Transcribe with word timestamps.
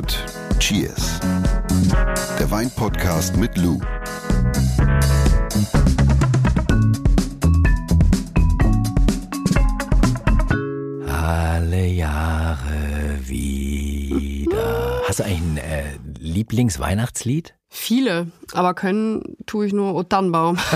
hört 0.00 0.24
Cheers. 0.58 1.20
Der 2.38 2.50
Weinpodcast 2.50 3.36
mit 3.36 3.58
Lou. 3.58 3.78
Alle 11.06 11.86
Jahre 11.86 13.18
wieder. 13.26 15.02
Hast 15.06 15.20
du 15.20 15.24
eigentlich 15.24 15.42
ein 15.42 15.56
äh, 15.58 15.82
Lieblingsweihnachtslied? 16.18 17.54
Viele, 17.68 18.28
aber 18.54 18.72
können 18.72 19.36
tue 19.44 19.66
ich 19.66 19.72
nur 19.74 19.94
O 19.94 20.02
Tannenbaum. 20.02 20.58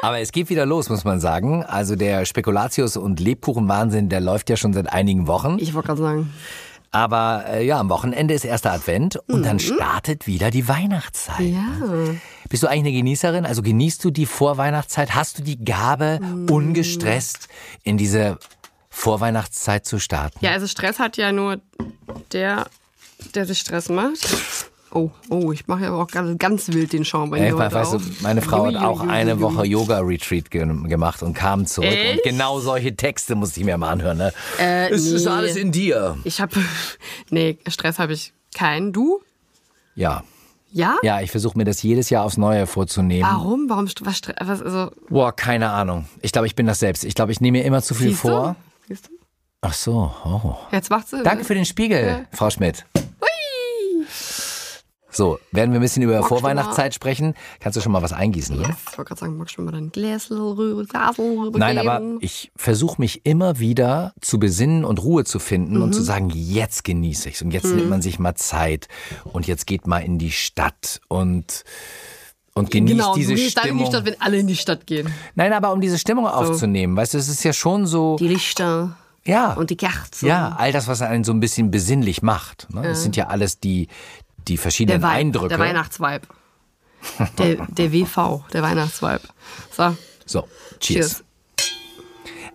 Aber 0.00 0.20
es 0.20 0.30
geht 0.30 0.48
wieder 0.48 0.64
los, 0.64 0.90
muss 0.90 1.02
man 1.02 1.18
sagen. 1.18 1.64
Also 1.64 1.96
der 1.96 2.24
Spekulatius- 2.24 2.96
und 2.96 3.18
Lebkuchenwahnsinn, 3.18 4.08
der 4.08 4.20
läuft 4.20 4.48
ja 4.48 4.56
schon 4.56 4.72
seit 4.72 4.92
einigen 4.92 5.26
Wochen. 5.26 5.56
Ich 5.58 5.74
wollte 5.74 5.88
gerade 5.88 6.00
sagen. 6.00 6.30
Aber 6.90 7.44
äh, 7.48 7.66
ja, 7.66 7.78
am 7.78 7.90
Wochenende 7.90 8.34
ist 8.34 8.44
erster 8.44 8.72
Advent 8.72 9.16
und 9.28 9.44
dann 9.44 9.58
startet 9.58 10.26
wieder 10.26 10.50
die 10.50 10.68
Weihnachtszeit. 10.68 11.40
Ja. 11.40 12.14
Bist 12.48 12.62
du 12.62 12.66
eigentlich 12.66 12.78
eine 12.78 12.92
Genießerin? 12.92 13.44
Also 13.44 13.62
genießt 13.62 14.02
du 14.04 14.10
die 14.10 14.26
Vorweihnachtszeit? 14.26 15.14
Hast 15.14 15.38
du 15.38 15.42
die 15.42 15.62
Gabe, 15.62 16.20
ungestresst 16.50 17.48
in 17.82 17.98
diese 17.98 18.38
Vorweihnachtszeit 18.88 19.84
zu 19.84 19.98
starten? 19.98 20.38
Ja, 20.40 20.52
also 20.52 20.66
Stress 20.66 20.98
hat 20.98 21.16
ja 21.18 21.30
nur 21.30 21.60
der, 22.32 22.66
der 23.34 23.44
sich 23.44 23.58
Stress 23.58 23.90
macht. 23.90 24.26
Oh, 24.90 25.10
oh, 25.28 25.52
ich 25.52 25.66
mache 25.66 25.82
ja 25.82 25.88
aber 25.88 26.02
auch 26.02 26.06
ganz, 26.06 26.38
ganz 26.38 26.68
wild 26.68 26.92
den 26.92 27.04
Schaumwein. 27.04 27.42
Ja, 27.42 27.48
hier 27.48 27.58
heute 27.58 27.74
weißt 27.74 27.92
du, 27.92 28.00
meine 28.22 28.40
Frau 28.40 28.66
hat 28.66 28.76
auch 28.76 29.00
eine. 29.00 29.40
Woche 29.40 29.66
Yoga-Retreat 29.66 30.50
ge 30.50 30.66
gemacht 30.88 31.22
und 31.22 31.34
kam 31.34 31.66
zurück. 31.66 31.90
Und 31.90 31.96
Echt? 31.96 32.24
genau 32.24 32.58
solche 32.60 32.96
Texte 32.96 33.34
musste 33.34 33.60
ich 33.60 33.66
mir 33.66 33.76
mal 33.76 33.90
anhören. 33.90 34.18
Ne? 34.18 34.32
Äh, 34.58 34.90
es 34.90 35.06
ist 35.06 35.26
nee. 35.26 35.30
alles 35.30 35.56
in 35.56 35.70
dir. 35.70 36.16
Ich 36.24 36.40
habe, 36.40 36.56
nee, 37.30 37.58
Stress 37.68 37.98
habe 37.98 38.14
ich 38.14 38.32
keinen. 38.54 38.92
Du? 38.92 39.20
Ja. 39.94 40.24
Ja? 40.70 40.96
Ja, 41.02 41.20
ich 41.20 41.30
versuche 41.30 41.56
mir 41.56 41.64
das 41.64 41.82
jedes 41.82 42.10
Jahr 42.10 42.24
aufs 42.24 42.36
Neue 42.36 42.66
vorzunehmen. 42.66 43.28
Warum? 43.30 43.68
Warum? 43.68 43.86
Was, 43.86 44.20
was 44.40 44.62
also, 44.62 44.90
Boah, 45.08 45.32
keine 45.34 45.70
Ahnung. 45.70 46.06
Ich 46.20 46.32
glaube, 46.32 46.46
ich 46.46 46.54
bin 46.54 46.66
das 46.66 46.78
selbst. 46.78 47.04
Ich 47.04 47.14
glaube, 47.14 47.32
ich 47.32 47.40
nehme 47.40 47.58
mir 47.58 47.64
immer 47.64 47.82
zu 47.82 47.94
viel 47.94 48.10
siehst 48.10 48.20
vor. 48.20 48.56
du? 48.88 48.94
Siehst 48.94 49.06
du? 49.06 49.10
Ach 49.60 49.74
so. 49.74 50.12
Oh. 50.24 50.56
Jetzt 50.72 50.90
macht's. 50.90 51.10
Danke 51.10 51.38
ne? 51.38 51.44
für 51.44 51.54
den 51.54 51.64
Spiegel, 51.64 52.26
Frau 52.32 52.50
Schmidt. 52.50 52.84
So, 55.18 55.40
werden 55.50 55.72
wir 55.72 55.80
ein 55.80 55.82
bisschen 55.82 56.04
über 56.04 56.22
Vorweihnachtszeit 56.22 56.94
sprechen. 56.94 57.34
Kannst 57.58 57.76
du 57.76 57.80
schon 57.80 57.90
mal 57.90 58.02
was 58.02 58.12
eingießen, 58.12 58.56
ne? 58.56 58.76
Ich 58.88 58.96
wollte 58.96 59.08
gerade 59.08 59.18
sagen, 59.18 59.36
magst 59.36 59.58
du 59.58 59.62
mal 59.62 59.72
dein 59.72 59.90
Gläsel 59.90 60.38
rüber, 60.40 60.84
Glasel 60.84 61.36
rüber 61.40 61.58
Nein, 61.58 61.76
aber 61.76 62.00
ich 62.20 62.52
versuche 62.54 63.00
mich 63.02 63.26
immer 63.26 63.58
wieder 63.58 64.14
zu 64.20 64.38
besinnen 64.38 64.84
und 64.84 65.02
Ruhe 65.02 65.24
zu 65.24 65.40
finden 65.40 65.82
und 65.82 65.92
zu 65.92 66.02
sagen, 66.02 66.30
jetzt 66.32 66.84
genieße 66.84 67.30
ich's 67.30 67.42
und 67.42 67.50
jetzt 67.50 67.64
nimmt 67.64 67.90
man 67.90 68.00
sich 68.00 68.20
mal 68.20 68.36
Zeit 68.36 68.86
und 69.24 69.48
jetzt 69.48 69.66
geht 69.66 69.88
mal 69.88 69.98
in 69.98 70.18
die 70.18 70.30
Stadt 70.30 71.00
und 71.08 71.64
und 72.54 72.70
genießt 72.70 72.96
Genau, 72.98 73.14
diese 73.16 73.34
du 73.34 73.40
gehst 73.40 73.56
dann 73.56 73.64
in 73.64 73.68
Stimmung. 73.70 73.84
die 73.86 73.90
Stadt, 73.90 74.06
wenn 74.06 74.20
alle 74.20 74.38
in 74.38 74.46
die 74.46 74.56
Stadt 74.56 74.86
gehen. 74.86 75.12
Nein, 75.34 75.52
aber 75.52 75.72
um 75.72 75.80
diese 75.80 75.98
Stimmung 75.98 76.28
aufzunehmen, 76.28 76.96
weißt 76.96 77.14
du, 77.14 77.18
es 77.18 77.28
ist 77.28 77.42
ja 77.42 77.52
schon 77.52 77.88
so, 77.88 78.14
Die 78.20 78.28
Lichter 78.28 78.96
ja, 79.24 79.54
und 79.54 79.70
die 79.70 79.76
Kerzen. 79.76 80.26
ja, 80.28 80.54
all 80.56 80.70
das, 80.70 80.86
was 80.86 81.02
einen 81.02 81.24
so 81.24 81.32
ein 81.32 81.40
bisschen 81.40 81.72
besinnlich 81.72 82.22
macht. 82.22 82.72
Ne? 82.72 82.82
Das 82.82 83.02
sind 83.02 83.16
ja 83.16 83.26
alles 83.26 83.58
die 83.58 83.88
die 84.46 84.56
verschiedenen 84.56 85.00
Der, 85.00 85.10
Eindrücke. 85.10 85.48
der 85.48 85.58
Weihnachtsvibe. 85.58 86.26
Der, 87.38 87.66
der 87.68 87.92
WV, 87.92 88.44
der 88.52 88.62
Weihnachtsvibe. 88.62 89.20
So, 89.70 89.96
so, 90.26 90.48
cheers. 90.80 91.22
cheers. 91.22 91.24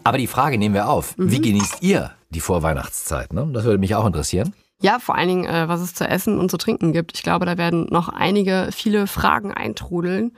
Aber 0.04 0.18
die 0.18 0.28
Frage 0.28 0.58
nehmen 0.58 0.76
wir 0.76 0.90
auf: 0.90 1.14
Wie 1.18 1.38
Mhm. 1.40 1.44
genießt 1.44 1.78
ihr 1.82 2.12
die 2.30 2.42
Vorweihnachtszeit? 2.42 3.32
Ne? 3.32 3.48
Das 3.54 3.64
würde 3.64 3.78
mich 3.80 3.96
auch 3.96 4.06
interessieren. 4.06 4.54
Ja, 4.82 5.00
vor 5.00 5.16
allen 5.16 5.30
Dingen, 5.30 5.46
äh, 5.46 5.70
was 5.70 5.80
es 5.80 5.94
zu 5.94 6.06
essen 6.06 6.38
und 6.40 6.52
zu 6.52 6.58
trinken 6.58 6.92
gibt. 6.92 7.14
Ich 7.16 7.24
glaube, 7.24 7.46
da 7.46 7.58
werden 7.58 7.88
noch 7.90 8.10
einige, 8.10 8.70
viele 8.74 9.08
Fragen 9.08 9.54
eintrudeln. 9.54 10.36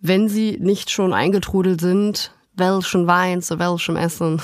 Wenn 0.00 0.28
sie 0.28 0.58
nicht 0.60 0.90
schon 0.90 1.14
eingetrudelt 1.14 1.80
sind, 1.80 2.32
welchen 2.54 3.06
Wein 3.06 3.40
zu 3.40 3.60
welchem 3.60 3.94
Essen. 3.96 4.42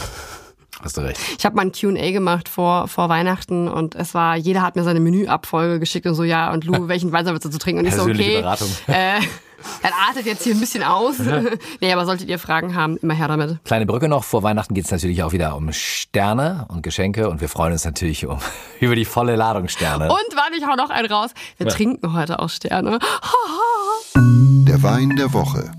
Hast 0.84 0.98
du 0.98 1.00
recht. 1.00 1.18
Ich 1.38 1.46
habe 1.46 1.56
mal 1.56 1.62
ein 1.62 1.72
Q&A 1.72 2.10
gemacht 2.10 2.46
vor, 2.46 2.88
vor 2.88 3.08
Weihnachten 3.08 3.68
und 3.68 3.94
es 3.94 4.12
war, 4.12 4.36
jeder 4.36 4.60
hat 4.60 4.76
mir 4.76 4.84
seine 4.84 5.00
Menüabfolge 5.00 5.80
geschickt 5.80 6.06
und 6.06 6.14
so, 6.14 6.24
ja, 6.24 6.52
und 6.52 6.64
Lou, 6.64 6.88
welchen 6.88 7.10
Wein 7.10 7.24
soll 7.24 7.38
du 7.38 7.50
zu 7.50 7.58
trinken? 7.58 7.80
Und 7.80 7.86
ich 7.86 7.94
so, 7.94 8.02
okay, 8.02 8.42
Beratung. 8.42 8.68
äh, 8.88 9.20
dann 9.82 9.92
artet 10.06 10.26
jetzt 10.26 10.44
hier 10.44 10.54
ein 10.54 10.60
bisschen 10.60 10.82
aus. 10.82 11.14
nee, 11.80 11.90
aber 11.90 12.04
solltet 12.04 12.28
ihr 12.28 12.38
Fragen 12.38 12.74
haben, 12.74 12.98
immer 12.98 13.14
her 13.14 13.28
damit. 13.28 13.64
Kleine 13.64 13.86
Brücke 13.86 14.08
noch. 14.08 14.24
Vor 14.24 14.42
Weihnachten 14.42 14.74
geht 14.74 14.84
es 14.84 14.90
natürlich 14.90 15.22
auch 15.22 15.32
wieder 15.32 15.56
um 15.56 15.72
Sterne 15.72 16.66
und 16.68 16.82
Geschenke 16.82 17.30
und 17.30 17.40
wir 17.40 17.48
freuen 17.48 17.72
uns 17.72 17.86
natürlich 17.86 18.26
um, 18.26 18.38
über 18.80 18.94
die 18.94 19.06
volle 19.06 19.36
Ladung 19.36 19.68
Sterne. 19.68 20.10
Und 20.10 20.36
warte, 20.36 20.56
ich 20.58 20.66
hau 20.66 20.76
noch 20.76 20.90
einen 20.90 21.10
raus. 21.10 21.30
Wir 21.56 21.68
trinken 21.68 22.12
heute 22.12 22.40
auch 22.40 22.50
Sterne. 22.50 22.98
Der 24.14 24.82
Wein 24.82 25.16
der 25.16 25.32
Woche. 25.32 25.72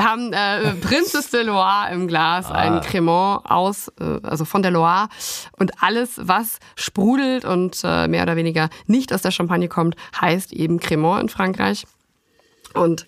Wir 0.00 0.08
haben 0.10 0.32
äh, 0.32 0.76
Prinzess 0.76 1.28
de 1.28 1.42
Loire 1.42 1.92
im 1.92 2.08
Glas, 2.08 2.46
Ah. 2.46 2.54
ein 2.54 2.80
Cremant 2.80 3.44
aus, 3.44 3.88
äh, 4.00 4.18
also 4.22 4.46
von 4.46 4.62
der 4.62 4.70
Loire. 4.70 5.10
Und 5.58 5.82
alles, 5.82 6.12
was 6.22 6.58
sprudelt 6.74 7.44
und 7.44 7.82
äh, 7.84 8.08
mehr 8.08 8.22
oder 8.22 8.34
weniger 8.34 8.70
nicht 8.86 9.12
aus 9.12 9.20
der 9.20 9.30
Champagne 9.30 9.68
kommt, 9.68 9.96
heißt 10.18 10.54
eben 10.54 10.80
Cremant 10.80 11.20
in 11.20 11.28
Frankreich. 11.28 11.84
Und 12.72 13.06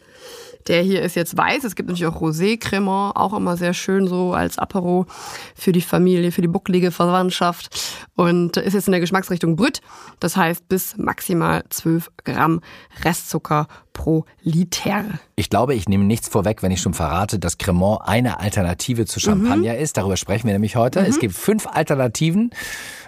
der 0.69 0.83
hier 0.83 1.03
ist 1.03 1.17
jetzt 1.17 1.37
weiß. 1.37 1.65
Es 1.65 1.75
gibt 1.75 1.89
natürlich 1.89 2.07
auch 2.07 2.21
Rosé 2.21 2.59
Cremant, 2.59 3.17
auch 3.17 3.33
immer 3.35 3.57
sehr 3.57 3.75
schön 3.75 4.07
so 4.07 4.33
als 4.33 4.59
Apero 4.59 5.07
für 5.55 5.73
die 5.73 5.81
Familie, 5.81 6.33
für 6.33 6.43
die 6.43 6.49
bucklige 6.49 6.91
Verwandtschaft. 6.91 7.71
Und 8.15 8.57
ist 8.57 8.75
jetzt 8.75 8.89
in 8.89 8.93
der 8.93 9.01
Geschmacksrichtung 9.01 9.57
Brüt. 9.57 9.81
Das 10.21 10.37
heißt 10.37 10.69
bis 10.69 10.97
maximal 10.97 11.65
12 11.71 12.11
Gramm 12.25 12.61
Restzucker 13.03 13.67
pro 13.93 14.25
Liter. 14.43 15.05
Ich 15.37 15.51
glaube, 15.51 15.75
ich 15.75 15.89
nehme 15.89 16.05
nichts 16.05 16.29
vorweg, 16.29 16.63
wenn 16.63 16.73
ich 16.73 16.81
schon 16.81 16.95
verrate, 16.95 17.39
dass 17.39 17.59
Cremant 17.59 18.01
eine 18.05 18.41
Alternative 18.41 19.07
zu 19.07 19.21
Champagner 19.21 19.77
ist. 19.77 19.97
Darüber 19.97 20.17
sprechen 20.17 20.47
wir 20.47 20.55
nämlich 20.55 20.77
heute. 20.77 21.01
Es 21.01 21.19
gibt 21.19 21.35
fünf 21.35 21.67
Alternativen, 21.67 22.51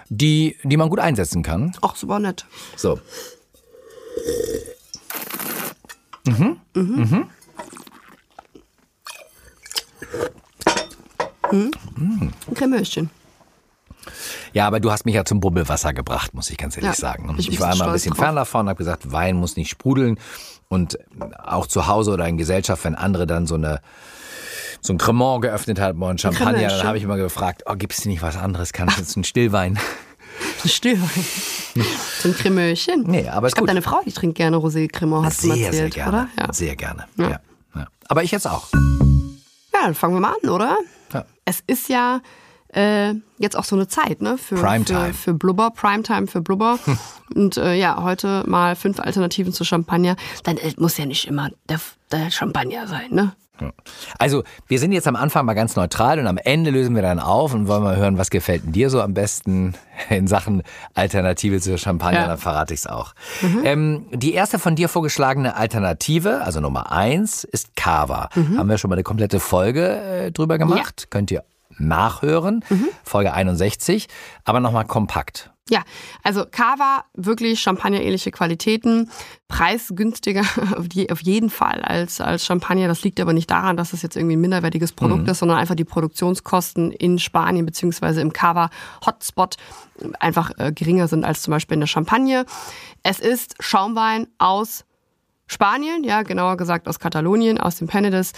die, 0.09 0.57
die 0.63 0.77
man 0.77 0.89
gut 0.89 0.99
einsetzen 0.99 1.43
kann. 1.43 1.75
Ach, 1.81 1.95
super 1.95 2.19
nett. 2.19 2.45
So. 2.75 2.99
Ein 11.55 12.33
Cremöschen. 12.53 13.09
Ja, 14.53 14.67
aber 14.67 14.79
du 14.79 14.91
hast 14.91 15.05
mich 15.05 15.15
ja 15.15 15.25
zum 15.25 15.39
Bubbelwasser 15.39 15.93
gebracht, 15.93 16.33
muss 16.33 16.49
ich 16.49 16.57
ganz 16.57 16.77
ehrlich 16.77 16.91
Ja, 16.91 16.95
sagen. 16.95 17.35
ich 17.39 17.49
Ich, 17.49 17.59
war 17.59 17.73
immer 17.73 17.87
ein 17.87 17.93
bisschen 17.93 18.11
drauf. 18.13 18.23
fern 18.25 18.35
davon, 18.35 18.69
habe 18.69 18.77
gesagt, 18.77 19.11
Wein 19.11 19.35
muss 19.35 19.55
nicht 19.55 19.69
sprudeln. 19.69 20.19
Und 20.67 20.97
auch 21.43 21.67
zu 21.67 21.87
Hause 21.87 22.11
oder 22.11 22.27
in 22.27 22.37
Gesellschaft, 22.37 22.83
wenn 22.85 22.95
andere 22.95 23.25
dann 23.27 23.47
so 23.47 23.55
eine 23.55 23.81
so 24.81 24.93
ein 24.93 24.97
Cremant 24.99 25.41
geöffnet 25.41 25.79
hat 25.79 25.95
und 25.95 26.21
Champagner, 26.21 26.67
dann 26.67 26.83
habe 26.87 26.97
ich 26.97 27.03
immer 27.03 27.17
gefragt, 27.17 27.63
oh, 27.65 27.75
gibt 27.75 27.93
es 27.93 28.05
nicht 28.05 28.21
was 28.21 28.37
anderes? 28.37 28.71
Kann 28.71 28.87
ich 28.89 28.97
jetzt 28.97 29.15
einen 29.17 29.23
Stillwein? 29.23 29.79
Ein 30.63 30.69
Stillwein. 30.69 31.25
so 32.19 32.27
ein 32.29 32.35
Cremöchen. 32.35 33.03
Nee, 33.07 33.29
aber 33.29 33.47
ich 33.47 33.53
glaube, 33.53 33.67
deine 33.67 33.81
Frau, 33.81 34.01
die 34.05 34.11
trinkt 34.11 34.35
gerne 34.35 34.57
Rosé 34.57 34.91
Cremant, 34.91 35.25
hast 35.25 35.43
du 35.43 35.47
mal 35.47 35.55
sehr, 35.55 35.67
erzählt, 35.67 35.93
sehr 35.93 36.03
gerne. 36.03 36.27
oder? 36.35 36.43
Ja. 36.47 36.53
Sehr 36.53 36.75
gerne. 36.75 37.05
Ja. 37.17 37.39
Ja. 37.73 37.87
Aber 38.09 38.21
ich 38.23 38.31
jetzt 38.31 38.45
auch. 38.47 38.67
ja, 39.73 39.81
dann 39.85 39.95
fangen 39.95 40.13
wir 40.15 40.19
mal 40.19 40.33
an, 40.43 40.49
oder? 40.49 40.77
Ja. 41.13 41.25
Es 41.45 41.63
ist 41.67 41.89
ja 41.89 42.21
äh, 42.73 43.13
jetzt 43.37 43.55
auch 43.55 43.63
so 43.63 43.75
eine 43.75 43.87
Zeit, 43.87 44.21
ne? 44.21 44.37
Für, 44.37 44.55
Primetime. 44.55 45.07
Für, 45.07 45.13
für 45.13 45.33
Blubber, 45.33 45.71
Primetime 45.71 46.27
für 46.27 46.41
Blubber. 46.41 46.79
Und 47.35 47.57
äh, 47.57 47.75
ja, 47.75 48.03
heute 48.03 48.43
mal 48.47 48.75
fünf 48.75 48.99
Alternativen 48.99 49.53
zu 49.53 49.63
Champagner. 49.63 50.15
Dann 50.43 50.57
äh, 50.57 50.73
muss 50.77 50.97
ja 50.97 51.05
nicht 51.05 51.27
immer 51.27 51.49
der, 51.69 51.79
der 52.11 52.31
Champagner 52.31 52.87
sein, 52.87 53.11
ne? 53.11 53.35
Ja. 53.61 53.71
Also, 54.19 54.43
wir 54.67 54.79
sind 54.79 54.91
jetzt 54.91 55.07
am 55.07 55.15
Anfang 55.15 55.45
mal 55.45 55.53
ganz 55.53 55.75
neutral 55.75 56.19
und 56.19 56.27
am 56.27 56.37
Ende 56.37 56.71
lösen 56.71 56.93
wir 56.95 57.01
dann 57.01 57.19
auf 57.19 57.53
und 57.53 57.67
wollen 57.67 57.83
mal 57.83 57.95
hören, 57.95 58.17
was 58.17 58.29
gefällt 58.29 58.65
denn 58.65 58.71
dir 58.73 58.89
so 58.89 59.01
am 59.01 59.13
besten 59.13 59.73
in 60.09 60.27
Sachen 60.27 60.61
Alternative 60.93 61.59
zu 61.61 61.77
Champagner, 61.77 62.19
Ja. 62.21 62.27
dann 62.27 62.37
verrate 62.37 62.73
ich 62.73 62.81
es 62.81 62.87
auch. 62.87 63.13
Ähm, 63.63 64.05
die 64.11 64.33
erste 64.33 64.59
von 64.59 64.75
dir 64.75 64.89
vorgeschlagene 64.89 65.55
Alternative, 65.55 66.41
also 66.43 66.59
Nummer 66.59 66.91
eins, 66.91 67.43
ist 67.43 67.75
Cava. 67.75 68.29
Haben 68.35 68.69
wir 68.69 68.77
schon 68.77 68.89
mal 68.89 68.95
eine 68.95 69.03
komplette 69.03 69.39
Folge 69.39 69.87
äh, 69.87 70.31
drüber 70.31 70.57
gemacht. 70.57 71.07
Könnt 71.09 71.31
ihr 71.31 71.43
nachhören. 71.77 72.63
Folge 73.03 73.33
61. 73.33 74.07
Aber 74.43 74.59
nochmal 74.59 74.85
kompakt. 74.85 75.51
Ja, 75.67 75.81
also 76.21 76.45
Cava, 76.49 77.05
wirklich 77.15 77.59
Champagner-ähnliche 77.59 78.29
Qualitäten, 78.29 79.09
preisgünstiger 79.47 80.41
auf, 80.77 80.85
je, 80.93 81.09
auf 81.09 81.21
jeden 81.21 81.49
Fall 81.49 81.81
als, 81.81 82.21
als 82.21 82.45
Champagner. 82.45 82.87
Das 82.87 83.03
liegt 83.03 83.19
aber 83.19 83.33
nicht 83.33 83.49
daran, 83.49 83.75
dass 83.75 83.91
es 83.91 84.03
jetzt 84.03 84.15
irgendwie 84.15 84.35
ein 84.35 84.41
minderwertiges 84.41 84.91
Produkt 84.91 85.27
ist, 85.27 85.39
sondern 85.39 85.57
einfach 85.57 85.73
die 85.73 85.83
Produktionskosten 85.83 86.91
in 86.91 87.17
Spanien 87.17 87.65
beziehungsweise 87.65 88.21
im 88.21 88.31
Cava 88.31 88.69
Hotspot 89.03 89.57
einfach 90.19 90.51
äh, 90.57 90.71
geringer 90.71 91.07
sind 91.07 91.25
als 91.25 91.41
zum 91.41 91.51
Beispiel 91.51 91.75
in 91.75 91.81
der 91.81 91.87
Champagne. 91.87 92.45
Es 93.01 93.19
ist 93.19 93.55
Schaumwein 93.59 94.27
aus 94.37 94.85
Spanien, 95.47 96.03
ja, 96.03 96.23
genauer 96.23 96.57
gesagt 96.57 96.87
aus 96.87 96.99
Katalonien, 96.99 97.59
aus 97.59 97.77
dem 97.77 97.87
Penedès, 97.87 98.33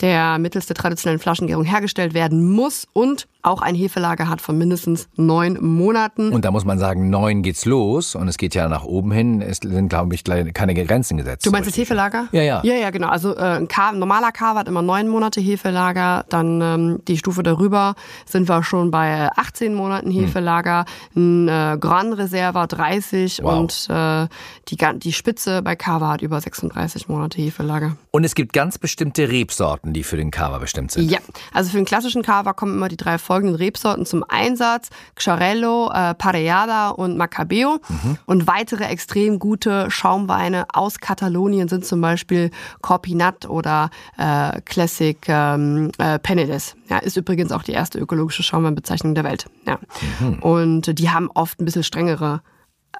der 0.00 0.38
mittels 0.38 0.66
der 0.66 0.76
traditionellen 0.76 1.20
Flaschengärung 1.20 1.64
hergestellt 1.64 2.14
werden 2.14 2.44
muss 2.44 2.86
und 2.92 3.26
auch 3.46 3.62
ein 3.62 3.74
Hefelager 3.74 4.28
hat 4.28 4.40
von 4.40 4.58
mindestens 4.58 5.08
neun 5.14 5.56
Monaten. 5.64 6.32
Und 6.32 6.44
da 6.44 6.50
muss 6.50 6.64
man 6.64 6.78
sagen, 6.78 7.10
neun 7.10 7.42
geht's 7.42 7.64
los 7.64 8.16
und 8.16 8.26
es 8.26 8.38
geht 8.38 8.54
ja 8.56 8.68
nach 8.68 8.84
oben 8.84 9.12
hin. 9.12 9.40
Es 9.40 9.58
sind, 9.62 9.88
glaube 9.88 10.14
ich, 10.14 10.24
keine 10.24 10.74
Grenzen 10.74 11.16
gesetzt. 11.16 11.46
Du 11.46 11.52
meinst 11.52 11.68
das 11.68 11.76
Hefelager? 11.76 12.26
Ja, 12.32 12.42
ja. 12.42 12.60
Ja, 12.64 12.74
ja, 12.74 12.90
genau. 12.90 13.08
Also 13.08 13.36
äh, 13.36 13.40
ein, 13.40 13.68
K, 13.68 13.92
normaler 13.92 14.32
Kava 14.32 14.60
hat 14.60 14.68
immer 14.68 14.82
neun 14.82 15.08
Monate 15.08 15.40
Hefelager. 15.40 16.24
Dann 16.28 16.60
ähm, 16.60 17.00
die 17.06 17.16
Stufe 17.16 17.44
darüber 17.44 17.94
sind 18.26 18.48
wir 18.48 18.64
schon 18.64 18.90
bei 18.90 19.30
18 19.36 19.74
Monaten 19.74 20.10
hm. 20.10 20.20
Hefelager. 20.20 20.84
Hm. 21.14 21.48
Ein 21.48 21.74
äh, 21.74 21.78
Grand 21.78 22.18
Reserva 22.18 22.66
30 22.66 23.40
wow. 23.42 23.58
und 23.58 23.86
äh, 23.88 24.26
die, 24.68 24.76
die 24.98 25.12
Spitze 25.12 25.62
bei 25.62 25.76
Kava 25.76 26.08
hat 26.08 26.22
über 26.22 26.40
36 26.46 27.08
Monate 27.08 27.42
Hefelager. 27.42 27.96
Und 28.12 28.24
es 28.24 28.36
gibt 28.36 28.52
ganz 28.52 28.78
bestimmte 28.78 29.28
Rebsorten, 29.28 29.92
die 29.92 30.04
für 30.04 30.16
den 30.16 30.30
Kava 30.30 30.58
bestimmt 30.58 30.92
sind. 30.92 31.10
Ja, 31.10 31.18
also 31.52 31.70
für 31.70 31.76
den 31.76 31.84
klassischen 31.84 32.22
Kava 32.22 32.52
kommen 32.52 32.74
immer 32.74 32.88
die 32.88 32.96
drei 32.96 33.18
folgenden 33.18 33.56
Rebsorten 33.56 34.06
zum 34.06 34.24
Einsatz. 34.28 34.90
Xarello, 35.16 35.90
äh, 35.92 36.14
Pareada 36.14 36.90
und 36.90 37.16
Macabeo. 37.16 37.78
Mhm. 37.88 38.18
Und 38.26 38.46
weitere 38.46 38.84
extrem 38.84 39.40
gute 39.40 39.90
Schaumweine 39.90 40.66
aus 40.72 41.00
Katalonien 41.00 41.68
sind 41.68 41.84
zum 41.84 42.00
Beispiel 42.00 42.50
Corpinat 42.80 43.48
oder 43.48 43.90
äh, 44.16 44.60
Classic 44.62 45.18
ähm, 45.26 45.90
äh, 45.98 46.18
Penedès. 46.18 46.74
Ja, 46.88 46.98
ist 46.98 47.16
übrigens 47.16 47.50
auch 47.50 47.64
die 47.64 47.72
erste 47.72 47.98
ökologische 47.98 48.44
Schaumweinbezeichnung 48.44 49.16
der 49.16 49.24
Welt. 49.24 49.46
Ja. 49.66 49.78
Mhm. 50.20 50.38
Und 50.38 50.98
die 50.98 51.10
haben 51.10 51.28
oft 51.34 51.60
ein 51.60 51.64
bisschen 51.64 51.82
strengere 51.82 52.40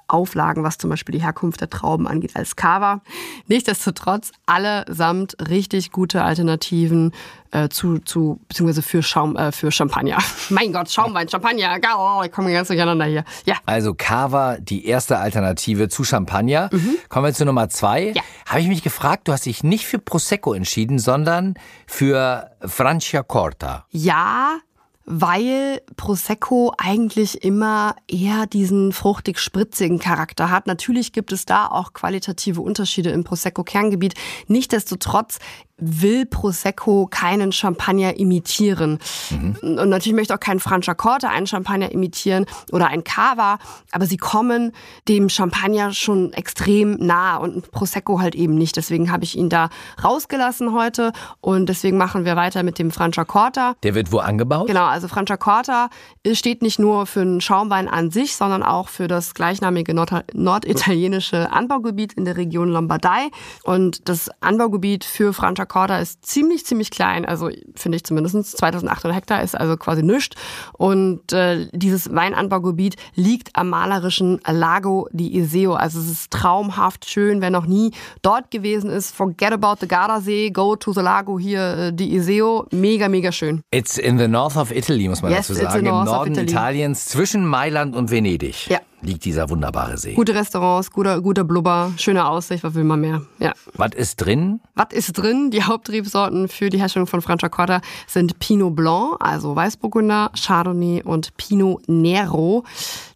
Auflagen, 0.07 0.63
was 0.63 0.77
zum 0.77 0.89
Beispiel 0.89 1.13
die 1.13 1.21
Herkunft 1.23 1.61
der 1.61 1.69
Trauben 1.69 2.07
angeht, 2.07 2.35
als 2.35 2.55
Cava. 2.55 3.01
Nichtsdestotrotz 3.47 4.31
allesamt 4.45 5.37
richtig 5.49 5.91
gute 5.91 6.23
Alternativen 6.23 7.11
äh, 7.51 7.69
zu, 7.69 7.99
zu, 7.99 8.39
beziehungsweise 8.47 8.81
für 8.81 9.03
Schaum, 9.03 9.35
äh, 9.35 9.51
für 9.51 9.71
Champagner. 9.71 10.17
mein 10.49 10.71
Gott, 10.73 10.89
Schaumwein, 10.89 11.29
Champagner, 11.29 11.79
oh, 11.97 12.21
ich 12.23 12.31
komme 12.31 12.51
ganz 12.51 12.67
durcheinander 12.67 13.05
hier. 13.05 13.23
Ja. 13.45 13.55
Also 13.65 13.93
Cava, 13.93 14.57
die 14.57 14.85
erste 14.85 15.17
Alternative 15.17 15.89
zu 15.89 16.03
Champagner. 16.03 16.69
Mhm. 16.71 16.97
Kommen 17.09 17.25
wir 17.25 17.33
zu 17.33 17.45
Nummer 17.45 17.69
zwei. 17.69 18.11
Ja. 18.11 18.21
Habe 18.47 18.61
ich 18.61 18.67
mich 18.67 18.83
gefragt, 18.83 19.27
du 19.27 19.33
hast 19.33 19.45
dich 19.45 19.63
nicht 19.63 19.85
für 19.85 19.99
Prosecco 19.99 20.53
entschieden, 20.53 20.99
sondern 20.99 21.55
für 21.85 22.51
Franciacorta. 22.61 23.85
Ja, 23.91 24.59
weil 25.09 25.81
Prosecco 25.95 26.73
eigentlich 26.77 27.45
immer 27.45 27.95
eher 28.09 28.45
diesen 28.45 28.91
fruchtig-spritzigen 28.91 29.99
Charakter 29.99 30.51
hat. 30.51 30.67
Natürlich 30.67 31.13
gibt 31.13 31.31
es 31.31 31.45
da 31.45 31.65
auch 31.67 31.93
qualitative 31.93 32.59
Unterschiede 32.59 33.11
im 33.11 33.23
Prosecco-Kerngebiet. 33.23 34.15
Nichtsdestotrotz 34.47 35.39
will 35.77 36.25
Prosecco 36.25 37.07
keinen 37.07 37.51
Champagner 37.51 38.17
imitieren. 38.17 38.97
Mhm. 39.29 39.77
Und 39.77 39.89
natürlich 39.89 40.15
möchte 40.15 40.33
auch 40.33 40.39
kein 40.39 40.59
Franciacorta 40.59 41.29
einen 41.29 41.45
Champagner 41.45 41.91
imitieren 41.91 42.45
oder 42.71 42.87
ein 42.87 43.03
Cava, 43.03 43.59
aber 43.91 44.07
sie 44.07 44.17
kommen 44.17 44.71
dem 45.07 45.29
Champagner 45.29 45.93
schon 45.93 46.33
extrem 46.33 46.95
nah 46.95 47.37
und 47.37 47.71
Prosecco 47.71 48.19
halt 48.19 48.33
eben 48.33 48.55
nicht. 48.55 48.75
Deswegen 48.75 49.11
habe 49.11 49.23
ich 49.23 49.37
ihn 49.37 49.49
da 49.49 49.69
rausgelassen 50.03 50.73
heute 50.73 51.11
und 51.41 51.69
deswegen 51.69 51.97
machen 51.97 52.25
wir 52.25 52.35
weiter 52.35 52.63
mit 52.63 52.79
dem 52.79 52.89
Franciacorta. 52.89 53.75
Der 53.83 53.93
wird 53.93 54.11
wo 54.11 54.17
angebaut? 54.17 54.67
Genau, 54.67 54.85
also 54.85 55.07
Franciacorta 55.07 55.89
steht 56.33 56.63
nicht 56.63 56.79
nur 56.79 57.05
für 57.05 57.21
einen 57.21 57.39
Schaumwein 57.39 57.87
an 57.87 58.09
sich, 58.09 58.35
sondern 58.35 58.63
auch 58.63 58.89
für 58.89 59.07
das 59.07 59.35
gleichnamige 59.35 59.93
Nord 59.93 60.07
norditalienische 60.33 61.51
Anbaugebiet 61.51 62.13
in 62.13 62.25
der 62.25 62.35
Region 62.35 62.69
Lombardei 62.69 63.29
und 63.63 64.09
das 64.09 64.31
Anbaugebiet 64.41 65.05
für 65.05 65.33
Franciacorta 65.33 65.66
Corda 65.67 65.99
ist 65.99 66.25
ziemlich, 66.25 66.65
ziemlich 66.65 66.91
klein. 66.91 67.25
Also 67.25 67.49
finde 67.75 67.97
ich 67.97 68.03
zumindest 68.03 68.57
2800 68.57 69.15
Hektar 69.15 69.43
ist 69.43 69.55
also 69.55 69.77
quasi 69.77 70.03
nichts. 70.03 70.35
Und 70.73 71.31
äh, 71.33 71.67
dieses 71.71 72.13
Weinanbaugebiet 72.13 72.95
liegt 73.15 73.49
am 73.53 73.69
malerischen 73.69 74.39
Lago 74.47 75.07
di 75.11 75.37
Iseo. 75.37 75.73
Also 75.73 75.99
es 75.99 76.09
ist 76.09 76.31
traumhaft 76.31 77.09
schön. 77.09 77.41
Wer 77.41 77.49
noch 77.49 77.65
nie 77.65 77.91
dort 78.21 78.51
gewesen 78.51 78.89
ist, 78.89 79.15
forget 79.15 79.51
about 79.51 79.75
the 79.81 79.87
Gardasee, 79.87 80.51
go 80.51 80.75
to 80.75 80.93
the 80.93 81.01
Lago 81.01 81.37
hier 81.37 81.77
äh, 81.77 81.93
di 81.93 82.15
Iseo. 82.15 82.65
Mega, 82.71 83.07
mega 83.09 83.31
schön. 83.31 83.61
It's 83.71 83.97
in 83.97 84.17
the 84.17 84.27
north 84.27 84.57
of 84.57 84.71
Italy, 84.71 85.07
muss 85.07 85.21
man 85.21 85.31
yes, 85.31 85.47
dazu 85.47 85.61
sagen. 85.61 85.85
Im 85.85 86.03
Norden 86.03 86.37
Italiens, 86.37 87.05
zwischen 87.05 87.45
Mailand 87.45 87.95
und 87.95 88.11
Venedig. 88.11 88.67
Ja 88.67 88.79
liegt 89.01 89.25
dieser 89.25 89.49
wunderbare 89.49 89.97
See. 89.97 90.13
Gute 90.13 90.33
Restaurants, 90.33 90.91
guter, 90.91 91.21
guter 91.21 91.43
Blubber, 91.43 91.93
schöne 91.97 92.25
Aussicht, 92.27 92.63
was 92.63 92.73
will 92.73 92.83
man 92.83 93.01
mehr? 93.01 93.21
Ja. 93.39 93.53
Was 93.73 93.91
ist 93.95 94.17
drin? 94.17 94.59
Was 94.75 94.87
ist 94.91 95.13
drin? 95.13 95.51
Die 95.51 95.63
Haupttriebsorten 95.63 96.47
für 96.47 96.69
die 96.69 96.79
Herstellung 96.79 97.07
von 97.07 97.21
Franciacorta 97.21 97.81
sind 98.07 98.39
Pinot 98.39 98.75
Blanc, 98.75 99.17
also 99.19 99.55
Weißburgunder, 99.55 100.31
Chardonnay 100.35 101.03
und 101.03 101.35
Pinot 101.37 101.87
Nero, 101.87 102.63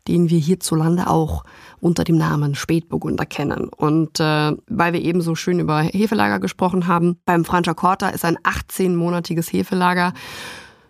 den 0.07 0.29
wir 0.29 0.39
hierzulande 0.39 1.07
auch 1.07 1.43
unter 1.79 2.03
dem 2.03 2.17
Namen 2.17 2.53
Spätburgunder 2.53 3.25
kennen. 3.25 3.67
Und 3.69 4.19
äh, 4.19 4.51
weil 4.67 4.93
wir 4.93 5.01
eben 5.01 5.21
so 5.21 5.35
schön 5.35 5.59
über 5.59 5.81
Hefelager 5.81 6.39
gesprochen 6.39 6.87
haben, 6.87 7.17
beim 7.25 7.43
Franciacorta 7.43 8.09
ist 8.09 8.23
ein 8.23 8.37
18-monatiges 8.37 9.51
Hefelager 9.51 10.13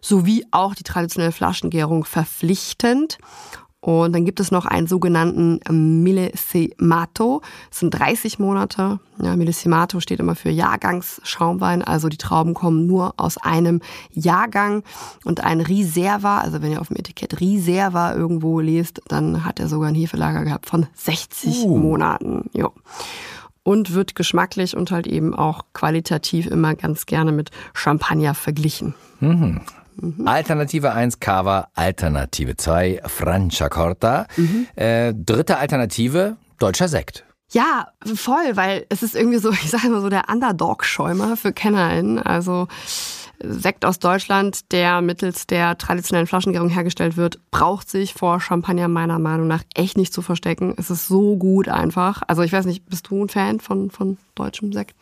sowie 0.02 0.46
auch 0.52 0.76
die 0.76 0.84
traditionelle 0.84 1.32
Flaschengärung 1.32 2.04
verpflichtend. 2.06 3.20
Und 3.82 4.14
dann 4.14 4.26
gibt 4.26 4.40
es 4.40 4.52
noch 4.52 4.66
einen 4.66 4.86
sogenannten 4.86 5.60
Millesimato. 6.04 7.42
Das 7.72 7.80
sind 7.80 7.90
30 7.90 8.38
Monate. 8.38 9.00
Ja, 9.20 9.36
Millesimato 9.36 10.00
steht 10.00 10.20
immer 10.20 10.36
für 10.36 10.52
Jahrgangsschaumwein. 10.52 11.82
Also 11.82 12.08
die 12.08 12.18
Trauben 12.18 12.54
kommen 12.54 12.86
nur 12.86 13.16
aus 13.18 13.40
einem 13.40 13.82
Jahrgang. 14.12 14.84
Und 15.26 15.44
ein 15.44 15.62
Reserva, 15.62 16.38
also 16.38 16.62
wenn 16.62 16.72
ihr 16.72 16.80
auf 16.80 16.90
dem 16.90 16.98
Etikett 16.98 17.42
Reserva 17.42 18.14
irgendwo 18.14 18.60
lest, 18.60 19.02
dann 19.08 19.46
hat 19.46 19.60
er 19.60 19.68
sogar 19.68 19.90
ein 19.90 19.96
Hefelager 19.96 20.44
gehabt 20.44 20.68
von 20.68 20.86
60 20.94 21.64
uh. 21.64 21.76
Monaten. 21.76 22.52
Jo. 22.54 22.72
Und 23.64 23.94
wird 23.94 24.16
geschmacklich 24.16 24.78
und 24.78 24.92
halt 24.92 25.08
eben 25.08 25.34
auch 25.34 25.66
qualitativ 25.74 26.46
immer 26.46 26.76
ganz 26.76 27.08
gerne 27.08 27.32
mit 27.32 27.50
Champagner 27.74 28.36
verglichen. 28.36 28.94
Mhm. 29.20 29.62
Mhm. 30.02 30.28
Alternative 30.28 30.92
1 30.92 31.20
Cava, 31.20 31.70
Alternative 31.76 32.58
2 32.58 33.02
Franciacorta. 33.06 34.28
Mhm. 34.36 34.68
Äh, 34.76 35.14
dritte 35.14 35.58
Alternative 35.58 36.38
deutscher 36.60 36.88
Sekt. 36.88 37.24
Ja, 37.52 37.88
voll, 38.16 38.56
weil 38.56 38.86
es 38.90 39.04
ist 39.04 39.16
irgendwie 39.16 39.38
so, 39.38 39.52
ich 39.52 39.70
sage 39.70 39.88
immer 39.88 40.02
so 40.02 40.10
der 40.10 40.30
Underdog-Schäumer 40.30 41.38
für 41.38 41.54
KennerInnen. 41.54 42.20
Also 42.20 42.68
Sekt 43.44 43.86
aus 43.86 44.00
Deutschland, 44.00 44.72
der 44.72 45.02
mittels 45.02 45.48
der 45.48 45.78
traditionellen 45.78 46.28
Flaschengärung 46.28 46.70
hergestellt 46.70 47.18
wird, 47.18 47.40
braucht 47.52 47.90
sich 47.90 48.14
vor 48.14 48.40
Champagner 48.40 48.88
meiner 48.88 49.20
Meinung 49.20 49.48
nach 49.48 49.64
echt 49.76 49.98
nicht 49.98 50.14
zu 50.14 50.22
verstecken. 50.22 50.74
Es 50.78 50.90
ist 50.90 51.08
so 51.08 51.38
gut 51.38 51.68
einfach. 51.68 52.22
Also 52.28 52.42
ich 52.44 52.54
weiß 52.54 52.66
nicht, 52.66 52.86
bist 52.86 53.10
du 53.10 53.24
ein 53.24 53.30
Fan 53.30 53.60
von, 53.60 53.90
von 53.90 54.18
deutschem 54.36 54.72
Sekt? 54.74 54.96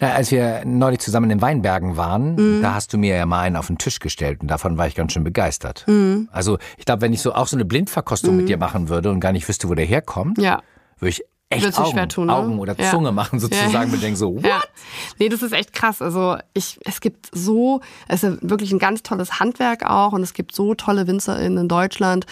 Na, 0.00 0.12
als 0.12 0.30
wir 0.30 0.62
neulich 0.64 1.00
zusammen 1.00 1.30
in 1.30 1.40
Weinbergen 1.40 1.96
waren, 1.96 2.34
mhm. 2.34 2.62
da 2.62 2.74
hast 2.74 2.92
du 2.92 2.98
mir 2.98 3.16
ja 3.16 3.26
mal 3.26 3.40
einen 3.40 3.56
auf 3.56 3.68
den 3.68 3.78
Tisch 3.78 4.00
gestellt 4.00 4.40
und 4.40 4.48
davon 4.48 4.76
war 4.78 4.86
ich 4.86 4.94
ganz 4.94 5.12
schön 5.12 5.24
begeistert. 5.24 5.84
Mhm. 5.86 6.28
Also 6.32 6.58
ich 6.76 6.84
glaube, 6.84 7.02
wenn 7.02 7.12
ich 7.12 7.22
so 7.22 7.34
auch 7.34 7.46
so 7.46 7.56
eine 7.56 7.64
Blindverkostung 7.64 8.32
mhm. 8.32 8.36
mit 8.38 8.48
dir 8.48 8.58
machen 8.58 8.88
würde 8.88 9.10
und 9.10 9.20
gar 9.20 9.32
nicht 9.32 9.48
wüsste, 9.48 9.68
wo 9.68 9.74
der 9.74 9.86
herkommt, 9.86 10.38
ja. 10.38 10.62
würde 10.98 11.10
ich 11.10 11.24
echt 11.50 11.78
Augen, 11.78 11.90
schwer 11.92 12.08
tun, 12.08 12.26
ne? 12.26 12.34
Augen 12.34 12.58
oder 12.58 12.74
ja. 12.78 12.90
Zunge 12.90 13.12
machen 13.12 13.38
sozusagen 13.40 13.88
ja. 13.88 13.94
und 13.94 14.02
denken 14.02 14.16
so, 14.16 14.34
what? 14.34 14.44
Ja. 14.44 14.62
Nee, 15.18 15.28
das 15.28 15.42
ist 15.42 15.52
echt 15.52 15.72
krass. 15.72 16.02
Also 16.02 16.36
ich, 16.52 16.78
es 16.84 17.00
gibt 17.00 17.28
so, 17.32 17.80
es 18.08 18.22
ist 18.22 18.38
wirklich 18.48 18.72
ein 18.72 18.78
ganz 18.78 19.02
tolles 19.02 19.40
Handwerk 19.40 19.88
auch 19.88 20.12
und 20.12 20.22
es 20.22 20.34
gibt 20.34 20.54
so 20.54 20.74
tolle 20.74 21.06
WinzerInnen 21.06 21.58
in 21.58 21.68
Deutschland, 21.68 22.26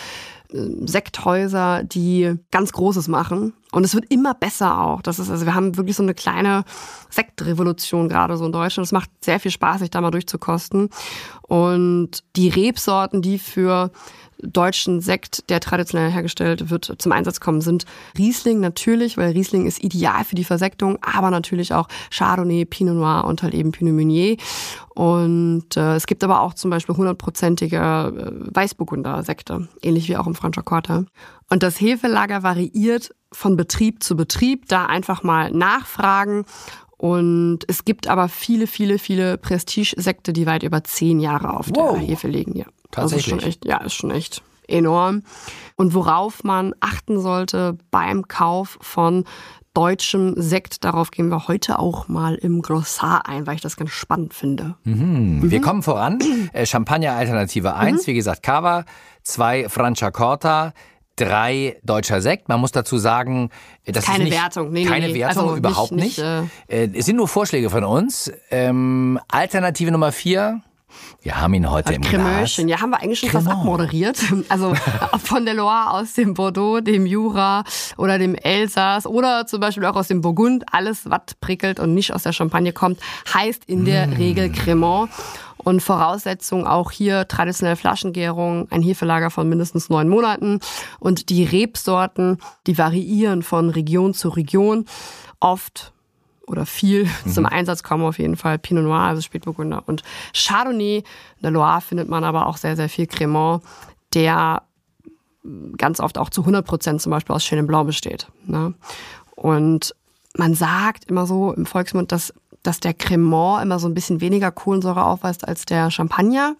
äh, 0.52 0.58
Sekthäuser, 0.86 1.82
die 1.84 2.34
ganz 2.50 2.72
Großes 2.72 3.08
machen. 3.08 3.54
Und 3.72 3.84
es 3.84 3.94
wird 3.94 4.04
immer 4.10 4.34
besser 4.34 4.80
auch. 4.80 5.02
Das 5.02 5.18
ist, 5.18 5.30
also 5.30 5.46
wir 5.46 5.54
haben 5.54 5.76
wirklich 5.76 5.96
so 5.96 6.02
eine 6.02 6.14
kleine 6.14 6.64
Sektrevolution 7.10 8.08
gerade 8.08 8.36
so 8.36 8.44
in 8.44 8.52
Deutschland. 8.52 8.86
Es 8.86 8.92
macht 8.92 9.10
sehr 9.20 9.40
viel 9.40 9.50
Spaß, 9.50 9.80
sich 9.80 9.90
da 9.90 10.00
mal 10.00 10.10
durchzukosten. 10.10 10.90
Und 11.42 12.22
die 12.36 12.48
Rebsorten, 12.48 13.22
die 13.22 13.38
für 13.38 13.90
deutschen 14.42 15.00
Sekt, 15.00 15.48
der 15.48 15.60
traditionell 15.60 16.10
hergestellt 16.10 16.70
wird, 16.70 16.92
zum 16.98 17.12
Einsatz 17.12 17.40
kommen, 17.40 17.60
sind 17.60 17.86
Riesling 18.18 18.60
natürlich, 18.60 19.16
weil 19.16 19.32
Riesling 19.32 19.66
ist 19.66 19.82
ideal 19.82 20.24
für 20.24 20.34
die 20.34 20.44
Versektung, 20.44 20.98
aber 21.00 21.30
natürlich 21.30 21.72
auch 21.72 21.88
Chardonnay, 22.10 22.64
Pinot 22.64 22.96
Noir 22.96 23.24
und 23.24 23.42
halt 23.42 23.54
eben 23.54 23.72
Pinot 23.72 23.94
Meunier. 23.94 24.36
Und 24.94 25.76
äh, 25.76 25.94
es 25.94 26.06
gibt 26.06 26.22
aber 26.24 26.40
auch 26.40 26.54
zum 26.54 26.70
Beispiel 26.70 26.96
hundertprozentige 26.96 27.76
äh, 27.76 28.54
Weißburgunder-Sekte, 28.54 29.68
ähnlich 29.80 30.08
wie 30.08 30.16
auch 30.16 30.26
im 30.26 30.34
Franciacorta. 30.34 31.04
Und 31.50 31.62
das 31.62 31.80
Hefelager 31.80 32.42
variiert 32.42 33.14
von 33.32 33.56
Betrieb 33.56 34.02
zu 34.02 34.16
Betrieb, 34.16 34.68
da 34.68 34.86
einfach 34.86 35.22
mal 35.22 35.50
nachfragen 35.50 36.44
und 37.02 37.64
es 37.66 37.84
gibt 37.84 38.06
aber 38.06 38.28
viele, 38.28 38.68
viele, 38.68 38.96
viele 38.96 39.36
Prestige-Sekte, 39.36 40.32
die 40.32 40.46
weit 40.46 40.62
über 40.62 40.84
zehn 40.84 41.18
Jahre 41.18 41.58
auf 41.58 41.68
wow. 41.74 41.98
der 41.98 42.06
Hefe 42.06 42.28
liegen. 42.28 42.56
Ja. 42.56 42.66
Tatsächlich. 42.92 43.32
Also 43.32 43.40
schon 43.40 43.48
echt, 43.48 43.64
ja, 43.64 43.78
ist 43.78 43.94
schon 43.94 44.12
echt 44.12 44.40
enorm. 44.68 45.24
Und 45.74 45.94
worauf 45.94 46.44
man 46.44 46.76
achten 46.78 47.20
sollte 47.20 47.76
beim 47.90 48.28
Kauf 48.28 48.78
von 48.80 49.24
deutschem 49.74 50.34
Sekt. 50.36 50.84
Darauf 50.84 51.10
gehen 51.10 51.28
wir 51.28 51.48
heute 51.48 51.80
auch 51.80 52.06
mal 52.06 52.36
im 52.36 52.62
Grossar 52.62 53.26
ein, 53.26 53.48
weil 53.48 53.56
ich 53.56 53.62
das 53.62 53.76
ganz 53.76 53.90
spannend 53.90 54.32
finde. 54.32 54.76
Mhm. 54.84 55.50
Wir 55.50 55.60
kommen 55.60 55.82
voran. 55.82 56.20
Äh, 56.52 56.66
Champagner 56.66 57.14
Alternative 57.14 57.74
1, 57.74 58.06
wie 58.06 58.14
gesagt, 58.14 58.44
Cava, 58.44 58.84
2 59.24 59.68
Franciacorta, 59.68 60.72
drei 61.16 61.76
deutscher 61.82 62.20
Sekt. 62.20 62.48
Man 62.48 62.60
muss 62.60 62.72
dazu 62.72 62.98
sagen, 62.98 63.50
das 63.86 64.04
Keine 64.06 64.24
ist 64.24 64.30
nicht, 64.30 64.40
Wertung, 64.42 64.72
nee, 64.72 64.84
keine 64.84 65.08
nee, 65.08 65.14
Wertung, 65.14 65.42
also 65.44 65.56
überhaupt 65.56 65.92
nicht- 65.92 66.18
nicht. 66.18 66.18
nicht, 66.18 66.50
Äh, 66.68 66.88
es 66.98 67.06
sind 67.06 67.16
nur 67.16 67.28
Vorschläge 67.28 67.70
von 67.70 67.84
uns. 67.84 68.32
Ähm, 68.50 69.18
Alternative 69.28 69.90
Nummer 69.90 70.12
4, 70.12 70.60
wir 71.22 71.40
haben 71.40 71.54
ihn 71.54 71.70
heute 71.70 71.94
im 71.94 72.02
Glas. 72.02 72.12
Cremöchen, 72.12 72.68
ja, 72.68 72.80
haben 72.80 72.90
wir 72.90 73.00
eigentlich 73.02 73.20
schon 73.20 73.30
fast 73.30 73.46
Cremant. 73.46 73.60
abmoderiert. 73.62 74.18
Also 74.48 74.74
von 75.24 75.44
der 75.46 75.54
Loire 75.54 75.90
aus 75.92 76.14
dem 76.14 76.34
Bordeaux, 76.34 76.80
dem 76.80 77.06
Jura 77.06 77.64
oder 77.96 78.18
dem 78.18 78.34
Elsass 78.34 79.06
oder 79.06 79.46
zum 79.46 79.60
Beispiel 79.60 79.84
auch 79.86 79.96
aus 79.96 80.08
dem 80.08 80.20
Burgund. 80.20 80.64
Alles, 80.70 81.08
was 81.08 81.34
prickelt 81.40 81.80
und 81.80 81.94
nicht 81.94 82.12
aus 82.12 82.24
der 82.24 82.32
Champagne 82.32 82.72
kommt, 82.72 83.00
heißt 83.32 83.64
in 83.66 83.84
der 83.84 84.06
Mm. 84.08 84.12
Regel 84.14 84.52
Cremant. 84.52 85.10
Und 85.64 85.80
Voraussetzung 85.82 86.66
auch 86.66 86.90
hier 86.90 87.28
traditionelle 87.28 87.76
Flaschengärung, 87.76 88.66
ein 88.70 88.82
Hefelager 88.82 89.30
von 89.30 89.48
mindestens 89.48 89.88
neun 89.88 90.08
Monaten. 90.08 90.60
Und 90.98 91.28
die 91.28 91.44
Rebsorten, 91.44 92.38
die 92.66 92.78
variieren 92.78 93.42
von 93.42 93.70
Region 93.70 94.14
zu 94.14 94.28
Region. 94.28 94.86
Oft 95.40 95.92
oder 96.46 96.66
viel 96.66 97.08
zum 97.32 97.46
Einsatz 97.46 97.82
kommen 97.82 98.04
auf 98.04 98.18
jeden 98.18 98.36
Fall 98.36 98.58
Pinot 98.58 98.84
Noir, 98.84 99.00
also 99.00 99.22
Spätburgunder 99.22 99.82
und 99.86 100.02
Chardonnay. 100.34 100.98
In 100.98 101.42
der 101.42 101.50
Loire 101.50 101.80
findet 101.80 102.08
man 102.08 102.24
aber 102.24 102.46
auch 102.46 102.56
sehr, 102.56 102.76
sehr 102.76 102.88
viel 102.88 103.06
Cremant, 103.06 103.62
der 104.14 104.62
ganz 105.76 106.00
oft 106.00 106.18
auch 106.18 106.30
zu 106.30 106.42
100 106.42 106.64
Prozent 106.64 107.02
zum 107.02 107.10
Beispiel 107.10 107.34
aus 107.34 107.44
Chenin 107.44 107.66
Blanc 107.66 107.86
besteht. 107.86 108.28
Ne? 108.46 108.74
Und 109.34 109.94
man 110.36 110.54
sagt 110.54 111.04
immer 111.06 111.26
so 111.26 111.52
im 111.52 111.66
Volksmund, 111.66 112.12
dass, 112.12 112.32
dass 112.62 112.80
der 112.80 112.94
Cremant 112.94 113.62
immer 113.62 113.78
so 113.78 113.88
ein 113.88 113.94
bisschen 113.94 114.20
weniger 114.20 114.50
Kohlensäure 114.50 115.04
aufweist 115.04 115.46
als 115.46 115.64
der 115.64 115.90
Champagner 115.90 116.56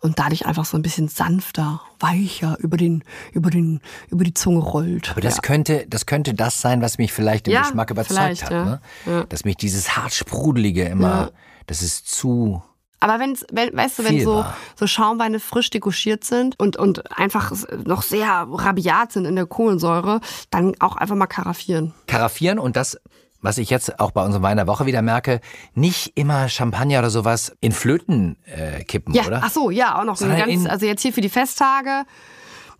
und 0.00 0.18
dadurch 0.18 0.46
einfach 0.46 0.64
so 0.64 0.76
ein 0.76 0.82
bisschen 0.82 1.08
sanfter, 1.08 1.80
weicher 1.98 2.56
über 2.60 2.76
den, 2.76 3.02
über 3.32 3.50
den, 3.50 3.80
über 4.10 4.24
die 4.24 4.34
Zunge 4.34 4.60
rollt. 4.60 5.10
Aber 5.10 5.20
das, 5.20 5.42
könnte, 5.42 5.86
das 5.88 6.06
könnte 6.06 6.34
das 6.34 6.60
sein, 6.60 6.82
was 6.82 6.98
mich 6.98 7.12
vielleicht 7.12 7.48
im 7.48 7.54
Ja, 7.54 7.62
Geschmack 7.62 7.90
überzeugt 7.90 8.44
hat. 8.44 8.50
ja. 8.50 8.64
Ne? 8.64 8.80
Ja. 9.06 9.24
Dass 9.24 9.44
mich 9.44 9.56
dieses 9.56 9.96
hart 9.96 10.12
sprudelige 10.12 10.84
immer, 10.84 11.32
das 11.66 11.82
ist 11.82 12.08
zu... 12.08 12.62
Aber 13.00 13.20
wenn's, 13.20 13.44
wenn, 13.52 13.76
weißt 13.76 13.98
du, 13.98 14.04
wenn 14.04 14.20
so, 14.22 14.36
war. 14.36 14.56
so 14.76 14.86
Schaumweine 14.86 15.38
frisch 15.38 15.68
dekuschiert 15.68 16.24
sind 16.24 16.58
und, 16.58 16.78
und 16.78 17.18
einfach 17.18 17.52
noch 17.84 18.00
sehr 18.00 18.26
rabiat 18.50 19.12
sind 19.12 19.26
in 19.26 19.36
der 19.36 19.44
Kohlensäure, 19.44 20.20
dann 20.48 20.74
auch 20.80 20.96
einfach 20.96 21.14
mal 21.14 21.26
karaffieren. 21.26 21.92
karaffieren 22.06 22.58
und 22.58 22.76
das, 22.76 22.98
was 23.44 23.58
ich 23.58 23.70
jetzt 23.70 24.00
auch 24.00 24.10
bei 24.10 24.24
unserem 24.24 24.42
Wein 24.42 24.56
der 24.56 24.66
Woche 24.66 24.86
wieder 24.86 25.02
merke, 25.02 25.40
nicht 25.74 26.12
immer 26.16 26.48
Champagner 26.48 26.98
oder 26.98 27.10
sowas 27.10 27.54
in 27.60 27.72
Flöten 27.72 28.36
äh, 28.46 28.82
kippen, 28.84 29.14
Ja, 29.14 29.26
oder? 29.26 29.40
ach 29.44 29.50
so, 29.50 29.70
ja, 29.70 29.98
auch 30.00 30.04
noch 30.04 30.16
so 30.16 30.24
eine 30.24 30.34
Sondern 30.38 30.50
ganz, 30.56 30.66
also 30.68 30.86
jetzt 30.86 31.02
hier 31.02 31.12
für 31.12 31.20
die 31.20 31.28
Festtage. 31.28 32.04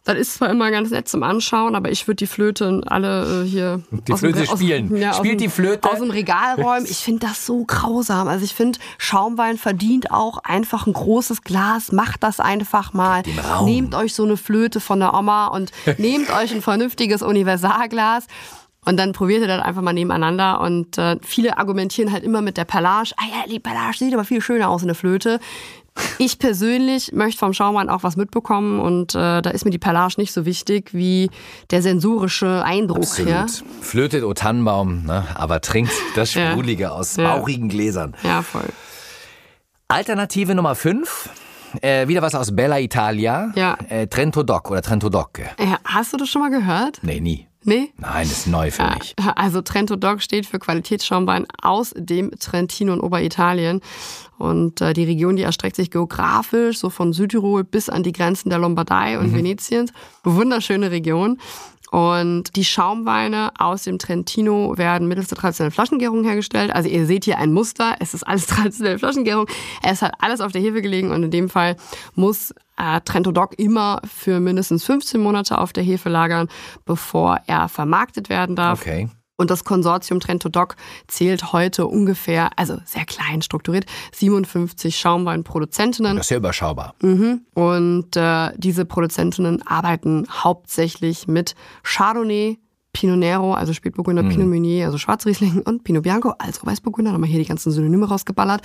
Das 0.07 0.19
ist 0.19 0.35
zwar 0.35 0.51
immer 0.51 0.71
ganz 0.71 0.91
nett 0.91 1.09
zum 1.09 1.23
Anschauen, 1.23 1.75
aber 1.75 1.91
ich 1.91 2.07
würde 2.07 2.17
die 2.17 2.27
Flöte 2.27 2.83
alle 2.87 3.45
äh, 3.45 3.49
hier 3.49 3.83
Die 3.91 4.13
aus 4.13 4.21
dem 4.21 4.33
Flöte 4.33 4.47
Re- 4.47 4.53
aus, 4.53 4.59
spielen. 4.59 4.95
Ja, 4.99 5.15
Spielt 5.15 5.41
dem, 5.41 5.45
die 5.45 5.49
Flöte. 5.49 5.91
aus 5.91 5.99
dem 5.99 6.11
Regal 6.11 6.61
räumen. 6.61 6.85
Ich 6.87 6.99
finde 6.99 7.27
das 7.27 7.47
so 7.47 7.65
grausam. 7.65 8.29
Also 8.29 8.45
ich 8.45 8.55
finde 8.55 8.79
Schaumwein 8.99 9.57
verdient 9.57 10.11
auch 10.11 10.37
einfach 10.45 10.87
ein 10.87 10.93
großes 10.93 11.41
Glas. 11.41 11.91
Macht 11.91 12.23
das 12.23 12.39
einfach 12.39 12.93
mal. 12.93 13.23
Nehmt 13.65 13.95
euch 13.95 14.13
so 14.15 14.25
eine 14.25 14.37
Flöte 14.37 14.79
von 14.81 15.01
der 15.01 15.15
Oma 15.15 15.47
und 15.47 15.73
nehmt 15.97 16.31
euch 16.31 16.53
ein 16.55 16.61
vernünftiges 16.61 17.23
Universalglas. 17.23 18.27
Und 18.85 18.97
dann 18.99 19.13
probiert 19.13 19.41
ihr 19.43 19.49
das 19.49 19.63
einfach 19.63 19.83
mal 19.83 19.93
nebeneinander. 19.93 20.61
Und 20.61 20.99
äh, 20.99 21.17
viele 21.23 21.59
argumentieren 21.59 22.13
halt 22.13 22.23
immer 22.25 22.43
mit 22.43 22.57
der 22.57 22.65
Perlage. 22.65 23.13
Ah 23.17 23.25
ja, 23.29 23.51
die 23.51 23.61
Perlage 23.61 23.97
sieht 23.97 24.13
aber 24.15 24.25
viel 24.25 24.41
schöner 24.41 24.69
aus 24.69 24.83
in 24.83 24.89
der 24.89 24.95
Flöte. 24.95 25.41
Ich 26.19 26.41
persönlich 26.41 27.13
möchte 27.13 27.39
vom 27.39 27.53
Schaumwein 27.53 27.89
auch 27.89 28.03
was 28.03 28.17
mitbekommen 28.17 28.81
und 28.81 29.15
äh, 29.15 29.41
da 29.43 29.51
ist 29.51 29.65
mir 29.65 29.71
die 29.71 29.79
Perlage 29.79 30.15
nicht 30.19 30.33
so 30.33 30.45
wichtig 30.45 30.93
wie 30.93 31.31
der 31.71 31.83
sensorische 31.83 32.65
Eindruck. 32.65 32.99
Absolut. 33.05 33.31
Ja? 33.31 33.47
Flötet, 33.81 34.25
O 34.25 34.35
Tannenbaum, 34.35 35.05
ne? 35.05 35.25
aber 35.37 35.61
trinkt 35.61 35.93
das 36.17 36.35
Ja. 36.35 36.51
Sprudelige 36.51 36.91
aus 36.91 37.15
Ja. 37.17 37.37
bauchigen 37.37 37.69
Gläsern. 37.69 38.17
ja, 38.25 38.43
voll. 38.43 38.65
Alternative 39.89 40.55
Nummer 40.55 40.75
5, 40.75 41.29
äh, 41.81 42.09
wieder 42.09 42.23
was 42.23 42.35
aus 42.35 42.55
Bella 42.57 42.81
Italia. 42.81 43.53
Ja. 43.55 43.77
Äh, 43.89 44.07
Trento 44.07 44.43
Doc 44.43 44.71
oder 44.71 44.83
Trento 44.83 45.09
Docke. 45.11 45.51
Ja, 45.61 45.79
hast 45.85 46.13
du 46.13 46.17
das 46.17 46.29
schon 46.29 46.43
mal 46.43 46.51
gehört? 46.51 46.99
Nee, 47.03 47.21
nie. 47.21 47.47
Nee? 47.65 47.93
Nein, 47.97 48.29
das 48.29 48.39
ist 48.39 48.47
neu 48.47 48.71
für 48.71 48.85
mich. 48.95 49.15
Also 49.37 49.63
Trento 49.63 49.97
Doc 49.97 50.21
steht 50.21 50.45
für 50.45 50.59
Qualitätsschaumwein 50.59 51.47
aus 51.63 51.95
dem 51.97 52.31
Trentino 52.39 52.93
in 52.93 53.01
Oberitalien. 53.01 53.81
Und 54.37 54.81
äh, 54.81 54.93
die 54.93 55.05
Region, 55.05 55.37
die 55.37 55.43
erstreckt 55.43 55.77
sich 55.77 55.91
geografisch 55.91 56.79
so 56.79 56.91
von 56.91 57.13
Südtirol 57.13 57.65
bis 57.65 57.89
an 57.89 58.03
die 58.03 58.13
Grenzen 58.13 58.51
der 58.51 58.59
Lombardei 58.59 59.19
und 59.19 59.35
Venetiens. 59.35 59.93
Wunderschöne 60.25 60.91
Region. 60.91 61.39
Und 61.95 62.57
die 62.57 62.65
Schaumweine 62.65 63.53
aus 63.57 63.85
dem 63.85 64.01
Trentino 64.01 64.77
werden 64.77 65.07
mittels 65.07 65.29
der 65.29 65.39
traditionellen 65.39 65.71
Flaschengärung 65.71 66.25
hergestellt. 66.25 66.75
Also 66.75 66.89
ihr 66.89 67.07
seht 67.07 67.25
hier 67.25 67.39
ein 67.39 67.53
Muster. 67.53 67.95
Es 68.01 68.15
ist 68.15 68.25
alles 68.25 68.47
traditionelle 68.49 68.99
Flaschengärung. 68.99 69.47
Es 69.81 70.03
hat 70.03 70.13
alles 70.19 70.41
auf 70.41 70.51
der 70.51 70.61
Hefe 70.61 70.83
gelegen 70.83 71.13
und 71.13 71.23
in 71.23 71.31
dem 71.31 71.49
Fall 71.49 71.77
muss 72.17 72.53
äh, 72.79 73.01
Trento 73.05 73.31
Doc 73.31 73.57
immer 73.61 74.03
für 74.13 74.41
mindestens 74.41 74.83
15 74.83 75.21
Monate 75.21 75.57
auf 75.57 75.73
der 75.73 75.85
Hefe 75.85 76.09
lagern, 76.09 76.49
bevor 76.85 77.39
er 77.47 77.69
vermarktet 77.69 78.29
werden 78.29 78.57
darf. 78.57 78.81
Okay. 78.81 79.09
Und 79.37 79.51
das 79.51 79.65
Konsortium 79.65 80.21
Trento 80.21 80.49
Doc 80.49 80.77
zählt 81.09 81.53
heute 81.53 81.87
ungefähr, 81.87 82.51
also 82.57 82.79
sehr 82.85 83.05
klein 83.05 83.43
strukturiert, 83.43 83.87
57 84.13 84.97
Schaumweinproduzentinnen. 84.97 86.17
Das 86.17 86.27
ist 86.27 86.31
ja 86.31 86.37
überschaubar. 86.37 86.95
Und 87.55 88.17
äh, 88.17 88.51
diese 88.57 88.85
Produzentinnen 88.85 89.67
arbeiten 89.67 90.27
hauptsächlich 90.31 91.27
mit 91.27 91.57
Chardonnay, 91.83 92.59
Pinot 92.95 93.19
Nero, 93.19 93.53
also 93.53 93.75
Spätburgunder, 93.75 94.23
Pinot 94.23 94.47
Meunier, 94.47 94.87
also 94.87 94.97
Schwarzriesling 94.97 95.61
und 95.63 95.85
Pinot 95.85 96.05
Bianco, 96.05 96.33
also 96.39 96.65
Weißburgunder. 96.65 97.13
Nochmal 97.13 97.29
hier 97.29 97.41
die 97.41 97.45
ganzen 97.45 97.71
Synonyme 97.71 98.09
rausgeballert. 98.09 98.63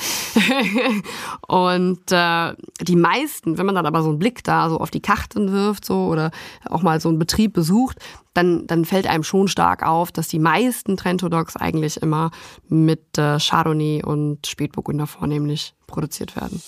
und 1.47 2.11
äh, 2.11 2.53
die 2.81 2.95
meisten, 2.95 3.57
wenn 3.57 3.65
man 3.65 3.75
dann 3.75 3.87
aber 3.87 4.03
so 4.03 4.09
einen 4.09 4.19
Blick 4.19 4.43
da 4.43 4.69
so 4.69 4.79
auf 4.79 4.91
die 4.91 5.01
Karten 5.01 5.51
wirft 5.51 5.83
so 5.83 6.05
oder 6.05 6.31
auch 6.69 6.83
mal 6.83 7.01
so 7.01 7.09
einen 7.09 7.19
Betrieb 7.19 7.53
besucht, 7.53 7.97
dann, 8.35 8.67
dann 8.67 8.85
fällt 8.85 9.07
einem 9.07 9.23
schon 9.23 9.47
stark 9.47 9.85
auf, 9.85 10.11
dass 10.11 10.27
die 10.27 10.39
meisten 10.39 10.95
Trento 10.95 11.27
Dogs 11.27 11.57
eigentlich 11.57 11.97
immer 11.97 12.29
mit 12.69 13.17
äh, 13.17 13.39
Chardonnay 13.39 14.03
und 14.03 14.45
Spätburgunder 14.45 15.07
vornehmlich 15.07 15.73
produziert 15.87 16.35
werden. 16.35 16.61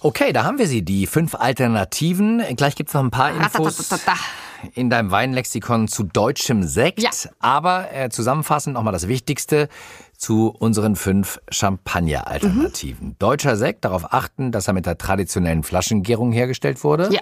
Okay, 0.00 0.32
da 0.32 0.44
haben 0.44 0.58
wir 0.58 0.66
sie, 0.66 0.82
die 0.82 1.06
fünf 1.06 1.34
Alternativen. 1.34 2.42
Gleich 2.56 2.76
gibt's 2.76 2.94
noch 2.94 3.02
ein 3.02 3.10
paar 3.10 3.30
Infos 3.30 3.90
in 4.74 4.90
deinem 4.90 5.10
Weinlexikon 5.10 5.88
zu 5.88 6.04
deutschem 6.04 6.62
Sekt. 6.62 7.00
Ja. 7.00 7.10
Aber 7.38 7.92
äh, 7.92 8.08
zusammenfassend 8.10 8.74
nochmal 8.74 8.92
das 8.92 9.08
Wichtigste 9.08 9.68
zu 10.16 10.48
unseren 10.58 10.96
fünf 10.96 11.40
Champagner-Alternativen. 11.50 13.16
Deutscher 13.18 13.56
Sekt, 13.56 13.84
darauf 13.84 14.12
achten, 14.12 14.50
dass 14.52 14.66
er 14.66 14.74
mit 14.74 14.86
der 14.86 14.98
traditionellen 14.98 15.62
Flaschengärung 15.62 16.32
hergestellt 16.32 16.82
wurde. 16.84 17.08
Ja. 17.12 17.20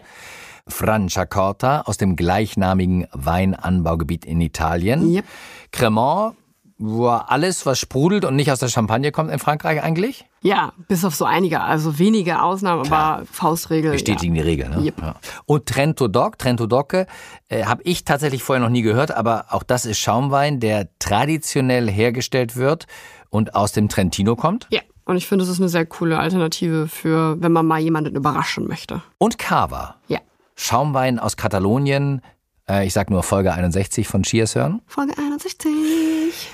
Franciacorta 0.68 1.82
aus 1.82 1.96
dem 1.96 2.16
gleichnamigen 2.16 3.06
Weinanbaugebiet 3.12 4.24
in 4.24 4.40
Italien. 4.40 5.14
Yep. 5.14 5.24
Cremant, 5.72 6.36
alles, 6.78 7.64
was 7.64 7.78
sprudelt 7.78 8.24
und 8.24 8.36
nicht 8.36 8.52
aus 8.52 8.58
der 8.58 8.68
Champagne 8.68 9.10
kommt 9.12 9.30
in 9.30 9.38
Frankreich 9.38 9.82
eigentlich. 9.82 10.26
Ja, 10.42 10.72
bis 10.88 11.04
auf 11.04 11.14
so 11.14 11.24
einige, 11.24 11.60
also 11.62 11.98
wenige 11.98 12.42
Ausnahmen, 12.42 12.90
aber 12.92 13.24
Faustregel. 13.30 13.92
bestätigen 13.92 14.34
die 14.34 14.40
Regel. 14.40 14.68
Ne? 14.68 14.82
Yep. 14.84 14.94
Ja. 15.00 15.14
Und 15.46 15.66
Trento 15.66 16.06
Doc, 16.08 16.38
Trento 16.38 16.66
Docke, 16.66 17.06
äh, 17.48 17.64
habe 17.64 17.82
ich 17.84 18.04
tatsächlich 18.04 18.42
vorher 18.42 18.62
noch 18.62 18.70
nie 18.70 18.82
gehört, 18.82 19.10
aber 19.10 19.46
auch 19.50 19.62
das 19.62 19.86
ist 19.86 19.98
Schaumwein, 19.98 20.60
der 20.60 20.88
traditionell 20.98 21.90
hergestellt 21.90 22.56
wird 22.56 22.86
und 23.30 23.54
aus 23.54 23.72
dem 23.72 23.88
Trentino 23.88 24.36
kommt. 24.36 24.66
Ja. 24.70 24.78
ja. 24.78 24.84
Und 25.06 25.16
ich 25.16 25.26
finde, 25.28 25.44
das 25.44 25.52
ist 25.52 25.60
eine 25.60 25.68
sehr 25.68 25.86
coole 25.86 26.18
Alternative 26.18 26.88
für, 26.88 27.40
wenn 27.40 27.52
man 27.52 27.64
mal 27.64 27.78
jemanden 27.78 28.16
überraschen 28.16 28.66
möchte. 28.66 29.02
Und 29.18 29.38
Cava, 29.38 29.94
Ja. 30.08 30.18
Schaumwein 30.56 31.18
aus 31.18 31.36
Katalonien. 31.36 32.22
Äh, 32.68 32.86
ich 32.86 32.92
sag 32.92 33.10
nur 33.10 33.22
Folge 33.22 33.52
61 33.52 34.08
von 34.08 34.22
Cheershörn. 34.22 34.82
Folge 34.86 35.16
61. 35.16 35.70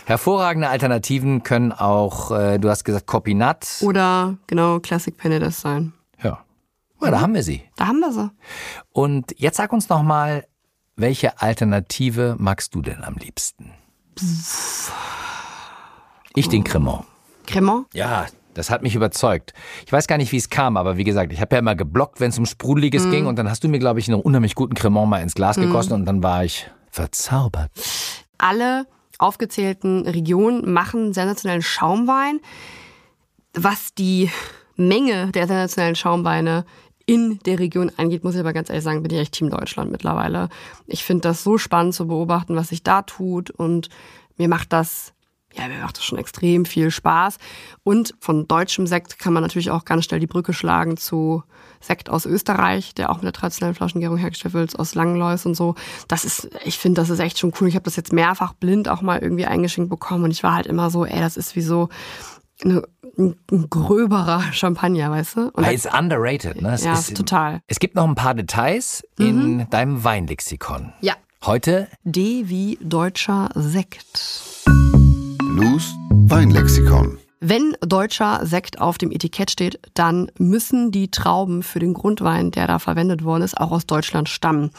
Hervorragende 0.05 0.69
Alternativen 0.69 1.43
können 1.43 1.73
auch, 1.73 2.31
äh, 2.31 2.59
du 2.59 2.69
hast 2.69 2.85
gesagt, 2.85 3.07
Copinat. 3.07 3.79
Oder 3.81 4.37
genau, 4.47 4.81
Classic 4.81 5.15
Penedès 5.19 5.61
sein. 5.61 5.93
Ja. 6.23 6.45
ja, 7.01 7.11
da 7.11 7.21
haben 7.21 7.35
wir 7.35 7.43
sie. 7.43 7.63
Da 7.77 7.87
haben 7.87 8.01
wir 8.01 8.13
sie. 8.13 8.31
Und 8.93 9.35
jetzt 9.39 9.57
sag 9.57 9.73
uns 9.73 9.89
noch 9.89 10.03
mal, 10.03 10.47
welche 10.97 11.41
Alternative 11.41 12.37
magst 12.39 12.75
du 12.75 12.83
denn 12.83 13.03
am 13.03 13.15
liebsten? 13.15 13.73
Ich 16.35 16.49
den 16.49 16.65
Cremant. 16.65 17.05
Cremant? 17.47 17.87
Ja, 17.95 18.27
das 18.55 18.71
hat 18.71 18.83
mich 18.83 18.95
überzeugt. 18.95 19.53
Ich 19.87 19.93
weiß 19.93 20.07
gar 20.07 20.19
nicht, 20.19 20.33
wie 20.33 20.37
es 20.37 20.51
kam, 20.51 20.77
aber 20.77 20.97
wie 20.97 21.05
gesagt, 21.05 21.33
ich 21.33 21.41
habe 21.41 21.55
ja 21.55 21.59
immer 21.61 21.75
geblockt, 21.75 22.21
wenn 22.21 22.31
es 22.31 22.39
um 22.39 22.47
Sprudeliges 22.47 23.11
ging. 23.11 23.27
Und 23.27 23.37
dann 23.37 23.49
hast 23.49 23.65
du 23.65 23.69
mir, 23.69 23.79
glaube 23.79 24.01
ich, 24.01 24.09
einen 24.09 24.21
unheimlich 24.21 24.55
guten 24.55 24.75
Cremant 24.75 25.09
mal 25.09 25.23
ins 25.23 25.35
Glas 25.35 25.57
gegossen 25.57 25.93
und 25.95 26.05
dann 26.05 26.23
war 26.23 26.45
ich 26.45 26.71
verzaubert. 26.91 27.71
Alle 28.39 28.87
aufgezählten 29.19 30.07
Regionen 30.07 30.73
machen 30.73 31.13
sensationellen 31.13 31.63
Schaumwein. 31.63 32.41
Was 33.55 33.95
die 33.95 34.31
Menge 34.77 35.31
der 35.33 35.47
sensationellen 35.47 35.97
Schaumweine 35.97 36.65
in 37.07 37.39
der 37.41 37.59
Region 37.59 37.91
angeht, 37.97 38.25
muss 38.25 38.35
ich 38.35 38.41
aber 38.41 38.53
ganz 38.53 38.69
ehrlich 38.71 38.85
sagen, 38.85 39.03
bin 39.03 39.13
ich 39.13 39.21
echt 39.21 39.33
Team 39.33 39.51
Deutschland 39.51 39.91
mittlerweile. 39.91 40.49
Ich 40.87 41.05
finde 41.05 41.23
das 41.23 41.43
so 41.43 41.59
spannend 41.59 41.95
zu 41.95 42.07
beobachten, 42.07 42.57
was 42.57 42.69
sich 42.69 42.83
da 42.83 43.03
tut 43.03 43.51
und 43.51 43.89
mir 44.37 44.49
macht 44.49 44.73
das 44.73 45.13
ja, 45.55 45.69
mir 45.69 45.79
macht 45.79 45.99
das 45.99 46.05
schon 46.05 46.19
extrem 46.19 46.65
viel 46.65 46.91
Spaß. 46.91 47.37
Und 47.83 48.15
von 48.21 48.49
deutschem 48.49 48.87
Sekt 48.87 49.19
kann 49.19 49.33
man 49.33 49.43
natürlich 49.43 49.71
auch 49.71 49.85
ganz 49.85 50.05
schnell 50.05 50.21
die 50.21 50.27
Brücke 50.27 50.53
schlagen 50.53 50.97
zu 50.97 51.43
Sekt 51.81 52.11
aus 52.11 52.27
Österreich, 52.27 52.95
der 52.95 53.11
auch 53.11 53.17
mit 53.17 53.25
der 53.25 53.33
traditionellen 53.33 53.75
Flaschengärung 53.75 54.17
hergestellt 54.17 54.55
wird, 54.55 54.79
aus 54.79 54.95
Langenlois 54.95 55.45
und 55.45 55.55
so. 55.55 55.75
Das 56.09 56.25
ist, 56.25 56.49
ich 56.65 56.79
finde, 56.79 57.01
das 57.01 57.11
ist 57.11 57.19
echt 57.19 57.39
schon 57.39 57.53
cool. 57.61 57.69
Ich 57.69 57.75
habe 57.75 57.85
das 57.85 57.97
jetzt 57.97 58.13
mehrfach 58.13 58.55
blind 58.55 58.89
auch 58.89 59.03
mal 59.03 59.19
irgendwie 59.19 59.47
eingeschenkt 59.47 59.91
bekommen 59.91 60.25
und 60.25 60.31
ich 60.31 60.43
war 60.43 60.55
halt 60.55 60.67
immer 60.67 60.91
so, 60.91 61.05
ey, 61.05 61.21
das 61.21 61.37
ist 61.37 61.57
wie 61.57 61.63
so 61.63 61.89
eine, 62.65 62.83
ein, 63.19 63.37
gröberer 63.69 64.43
Champagner, 64.53 65.11
weißt 65.11 65.37
du? 65.37 65.51
Und 65.51 65.67
ist 65.67 65.93
underrated, 65.93 66.63
ne? 66.63 66.75
Es 66.75 66.85
ja, 66.85 66.95
ist, 66.95 67.17
total. 67.17 67.61
Es 67.67 67.79
gibt 67.79 67.97
noch 67.97 68.07
ein 68.07 68.15
paar 68.15 68.35
Details 68.35 69.05
mhm. 69.19 69.27
in 69.27 69.71
deinem 69.71 70.05
Weinlexikon. 70.05 70.93
Ja. 71.01 71.15
Heute 71.45 71.89
D 72.05 72.49
wie 72.49 72.79
deutscher 72.81 73.51
Sekt. 73.55 74.52
Lou's 75.53 75.93
Weinlexikon. 76.29 77.22
Wenn 77.45 77.77
deutscher 77.81 78.47
Sekt 78.47 78.81
auf 78.81 78.99
dem 78.99 79.11
Etikett 79.11 79.51
steht, 79.51 79.81
dann 79.95 80.31
müssen 80.39 80.93
die 80.93 81.11
Trauben 81.11 81.65
für 81.65 81.81
den 81.81 81.93
Grundwein, 81.93 82.53
der 82.53 82.69
da 82.69 82.79
verwendet 82.79 83.25
worden 83.25 83.43
ist, 83.43 83.59
auch 83.59 83.73
aus 83.73 83.85
Deutschland 83.85 84.29
stammen. 84.29 84.71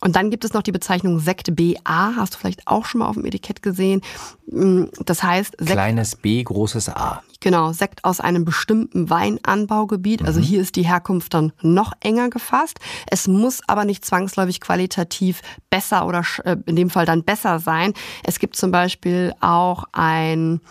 Und 0.00 0.16
dann 0.16 0.30
gibt 0.30 0.42
es 0.46 0.54
noch 0.54 0.62
die 0.62 0.72
Bezeichnung 0.72 1.20
Sekt 1.20 1.54
BA, 1.54 2.14
hast 2.16 2.32
du 2.32 2.38
vielleicht 2.38 2.66
auch 2.66 2.86
schon 2.86 3.00
mal 3.00 3.08
auf 3.08 3.16
dem 3.16 3.26
Etikett 3.26 3.62
gesehen. 3.62 4.00
Mm, 4.46 4.84
das 5.04 5.22
heißt 5.22 5.56
Sekt, 5.58 5.72
kleines 5.72 6.16
B, 6.16 6.42
großes 6.42 6.88
A. 6.88 7.22
Genau, 7.40 7.72
Sekt 7.72 8.02
aus 8.02 8.20
einem 8.20 8.46
bestimmten 8.46 9.10
Weinanbaugebiet. 9.10 10.24
Also 10.24 10.40
mhm. 10.40 10.44
hier 10.44 10.62
ist 10.62 10.76
die 10.76 10.86
Herkunft 10.86 11.34
dann 11.34 11.52
noch 11.60 11.92
enger 12.00 12.30
gefasst. 12.30 12.78
Es 13.10 13.28
muss 13.28 13.60
aber 13.66 13.84
nicht 13.84 14.06
zwangsläufig 14.06 14.62
qualitativ 14.62 15.42
besser 15.68 16.06
oder 16.06 16.22
äh, 16.44 16.56
in 16.64 16.76
dem 16.76 16.88
Fall 16.88 17.04
dann 17.04 17.24
besser 17.24 17.58
sein. 17.58 17.92
Es 18.24 18.38
gibt 18.38 18.56
zum 18.56 18.70
Beispiel 18.70 19.34
auch 19.40 19.84
ein 19.92 20.62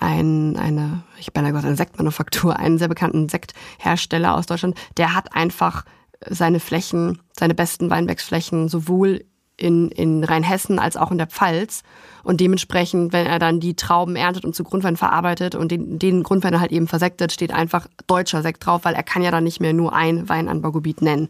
ein, 0.00 0.56
eine, 0.56 1.02
ich 1.18 1.32
bin 1.32 1.44
gesagt, 1.44 1.64
eine 1.64 1.76
Sektmanufaktur, 1.76 2.58
einen 2.58 2.78
sehr 2.78 2.88
bekannten 2.88 3.28
Sekthersteller 3.28 4.34
aus 4.34 4.46
Deutschland, 4.46 4.76
der 4.96 5.14
hat 5.14 5.34
einfach 5.34 5.84
seine 6.26 6.60
Flächen, 6.60 7.20
seine 7.32 7.54
besten 7.54 7.90
Weinbergsflächen 7.90 8.68
sowohl 8.68 9.24
in, 9.60 9.90
in 9.90 10.24
Rheinhessen 10.24 10.78
als 10.78 10.96
auch 10.96 11.10
in 11.10 11.18
der 11.18 11.26
Pfalz. 11.26 11.82
Und 12.22 12.40
dementsprechend, 12.40 13.12
wenn 13.12 13.26
er 13.26 13.38
dann 13.38 13.60
die 13.60 13.74
Trauben 13.74 14.16
erntet 14.16 14.44
und 14.44 14.54
zu 14.54 14.64
Grundwein 14.64 14.96
verarbeitet 14.96 15.54
und 15.54 15.70
den, 15.70 15.98
den 15.98 16.22
Grundwein 16.22 16.60
halt 16.60 16.72
eben 16.72 16.88
versektet, 16.88 17.32
steht 17.32 17.52
einfach 17.52 17.86
deutscher 18.06 18.42
Sekt 18.42 18.64
drauf, 18.64 18.84
weil 18.84 18.94
er 18.94 19.02
kann 19.02 19.22
ja 19.22 19.30
dann 19.30 19.44
nicht 19.44 19.60
mehr 19.60 19.72
nur 19.72 19.94
ein 19.94 20.28
Weinanbaugebiet 20.28 21.02
nennen. 21.02 21.28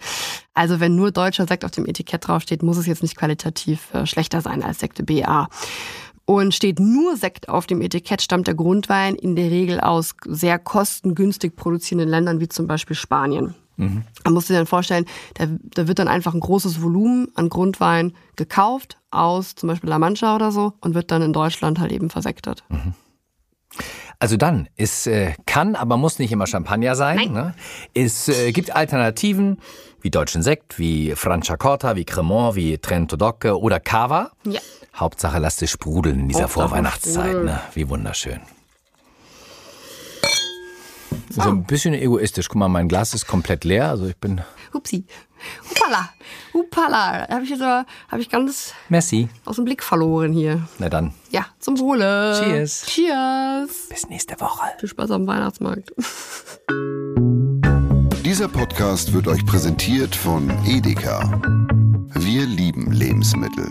Also 0.55 0.81
wenn 0.81 0.97
nur 0.97 1.11
deutscher 1.11 1.47
Sekt 1.47 1.65
auf 1.65 1.71
dem 1.73 1.87
Etikett 1.87 2.27
draufsteht, 2.27 2.62
muss 2.62 2.77
es 2.77 2.87
jetzt 2.87 3.03
nicht 3.03 3.17
qualitativ 3.17 3.93
äh, 3.95 4.07
schlechter 4.07 4.41
sein 4.41 4.62
als 4.62 4.79
Sekte 4.81 5.03
BA. 5.03 5.49
Und 6.31 6.55
steht 6.55 6.79
nur 6.79 7.17
Sekt 7.17 7.49
auf 7.49 7.67
dem 7.67 7.81
Etikett, 7.81 8.23
stammt 8.23 8.47
der 8.47 8.55
Grundwein 8.55 9.17
in 9.17 9.35
der 9.35 9.51
Regel 9.51 9.81
aus 9.81 10.15
sehr 10.25 10.61
kostengünstig 10.61 11.57
produzierenden 11.57 12.09
Ländern 12.09 12.39
wie 12.39 12.47
zum 12.47 12.69
Beispiel 12.69 12.95
Spanien. 12.95 13.57
Mhm. 13.77 14.05
Man 14.23 14.35
muss 14.35 14.47
sich 14.47 14.57
dann 14.57 14.67
vorstellen, 14.67 15.07
da, 15.35 15.47
da 15.49 15.89
wird 15.89 15.99
dann 15.99 16.07
einfach 16.07 16.33
ein 16.33 16.39
großes 16.39 16.83
Volumen 16.83 17.27
an 17.35 17.49
Grundwein 17.49 18.13
gekauft 18.37 18.97
aus 19.11 19.57
zum 19.57 19.71
Beispiel 19.71 19.91
La 19.91 19.99
Mancha 19.99 20.37
oder 20.37 20.53
so 20.53 20.75
und 20.81 20.95
wird 20.95 21.11
dann 21.11 21.23
in 21.23 21.33
Deutschland 21.33 21.81
halt 21.81 21.91
eben 21.91 22.11
versektet. 22.11 22.63
Mhm. 22.69 22.95
Also 24.21 24.37
dann, 24.37 24.69
es 24.77 25.09
äh, 25.09 25.33
kann, 25.47 25.75
aber 25.75 25.97
muss 25.97 26.21
nicht 26.21 26.31
immer 26.31 26.47
Champagner 26.47 26.95
sein. 26.95 27.33
Ne? 27.33 27.55
Es 27.93 28.29
äh, 28.29 28.53
gibt 28.53 28.77
Alternativen 28.77 29.59
wie 30.01 30.11
deutschen 30.11 30.43
Sekt, 30.43 30.79
wie 30.79 31.17
Franciacorta, 31.17 31.97
wie 31.97 32.05
Cremant, 32.05 32.55
wie 32.55 32.79
Trento 32.79 33.17
Docke 33.17 33.59
oder 33.59 33.81
Cava. 33.81 34.31
Ja. 34.45 34.61
Hauptsache 34.95 35.39
lasst 35.39 35.63
es 35.63 35.71
sprudeln 35.71 36.21
in 36.21 36.29
dieser 36.29 36.43
Hauptsache 36.43 36.69
Vorweihnachtszeit. 36.69 37.45
Ne? 37.45 37.61
Wie 37.75 37.89
wunderschön. 37.89 38.41
So 41.31 41.43
ein 41.43 41.65
bisschen 41.65 41.95
egoistisch. 41.95 42.49
Guck 42.49 42.57
mal, 42.57 42.69
mein 42.69 42.89
Glas 42.89 43.15
ist 43.15 43.26
komplett 43.26 43.65
leer. 43.65 43.89
Also 43.89 44.07
ich 44.07 44.17
bin. 44.17 44.41
Hupsi. 44.75 45.05
Hupala. 45.69 46.11
Hupala. 46.53 47.29
Habe 47.29 47.45
ich, 47.45 47.53
hab 47.61 48.19
ich 48.19 48.29
ganz 48.29 48.75
Merci. 48.89 49.29
aus 49.45 49.57
dem 49.57 49.65
Blick 49.65 49.83
verloren 49.83 50.33
hier. 50.33 50.67
Na 50.79 50.89
dann. 50.89 51.15
Ja, 51.31 51.47
zum 51.59 51.79
Wohle. 51.79 52.41
Cheers. 52.43 52.85
Cheers. 52.87 53.89
Bis 53.89 54.09
nächste 54.09 54.41
Woche. 54.41 54.67
Viel 54.79 54.89
Spaß 54.89 55.11
am 55.13 55.26
Weihnachtsmarkt. 55.26 55.93
Dieser 58.25 58.49
Podcast 58.49 59.13
wird 59.13 59.26
euch 59.29 59.45
präsentiert 59.47 60.15
von 60.15 60.50
Edeka. 60.67 61.41
Wir 62.15 62.47
lieben 62.47 62.93
Lebensmittel. 62.93 63.71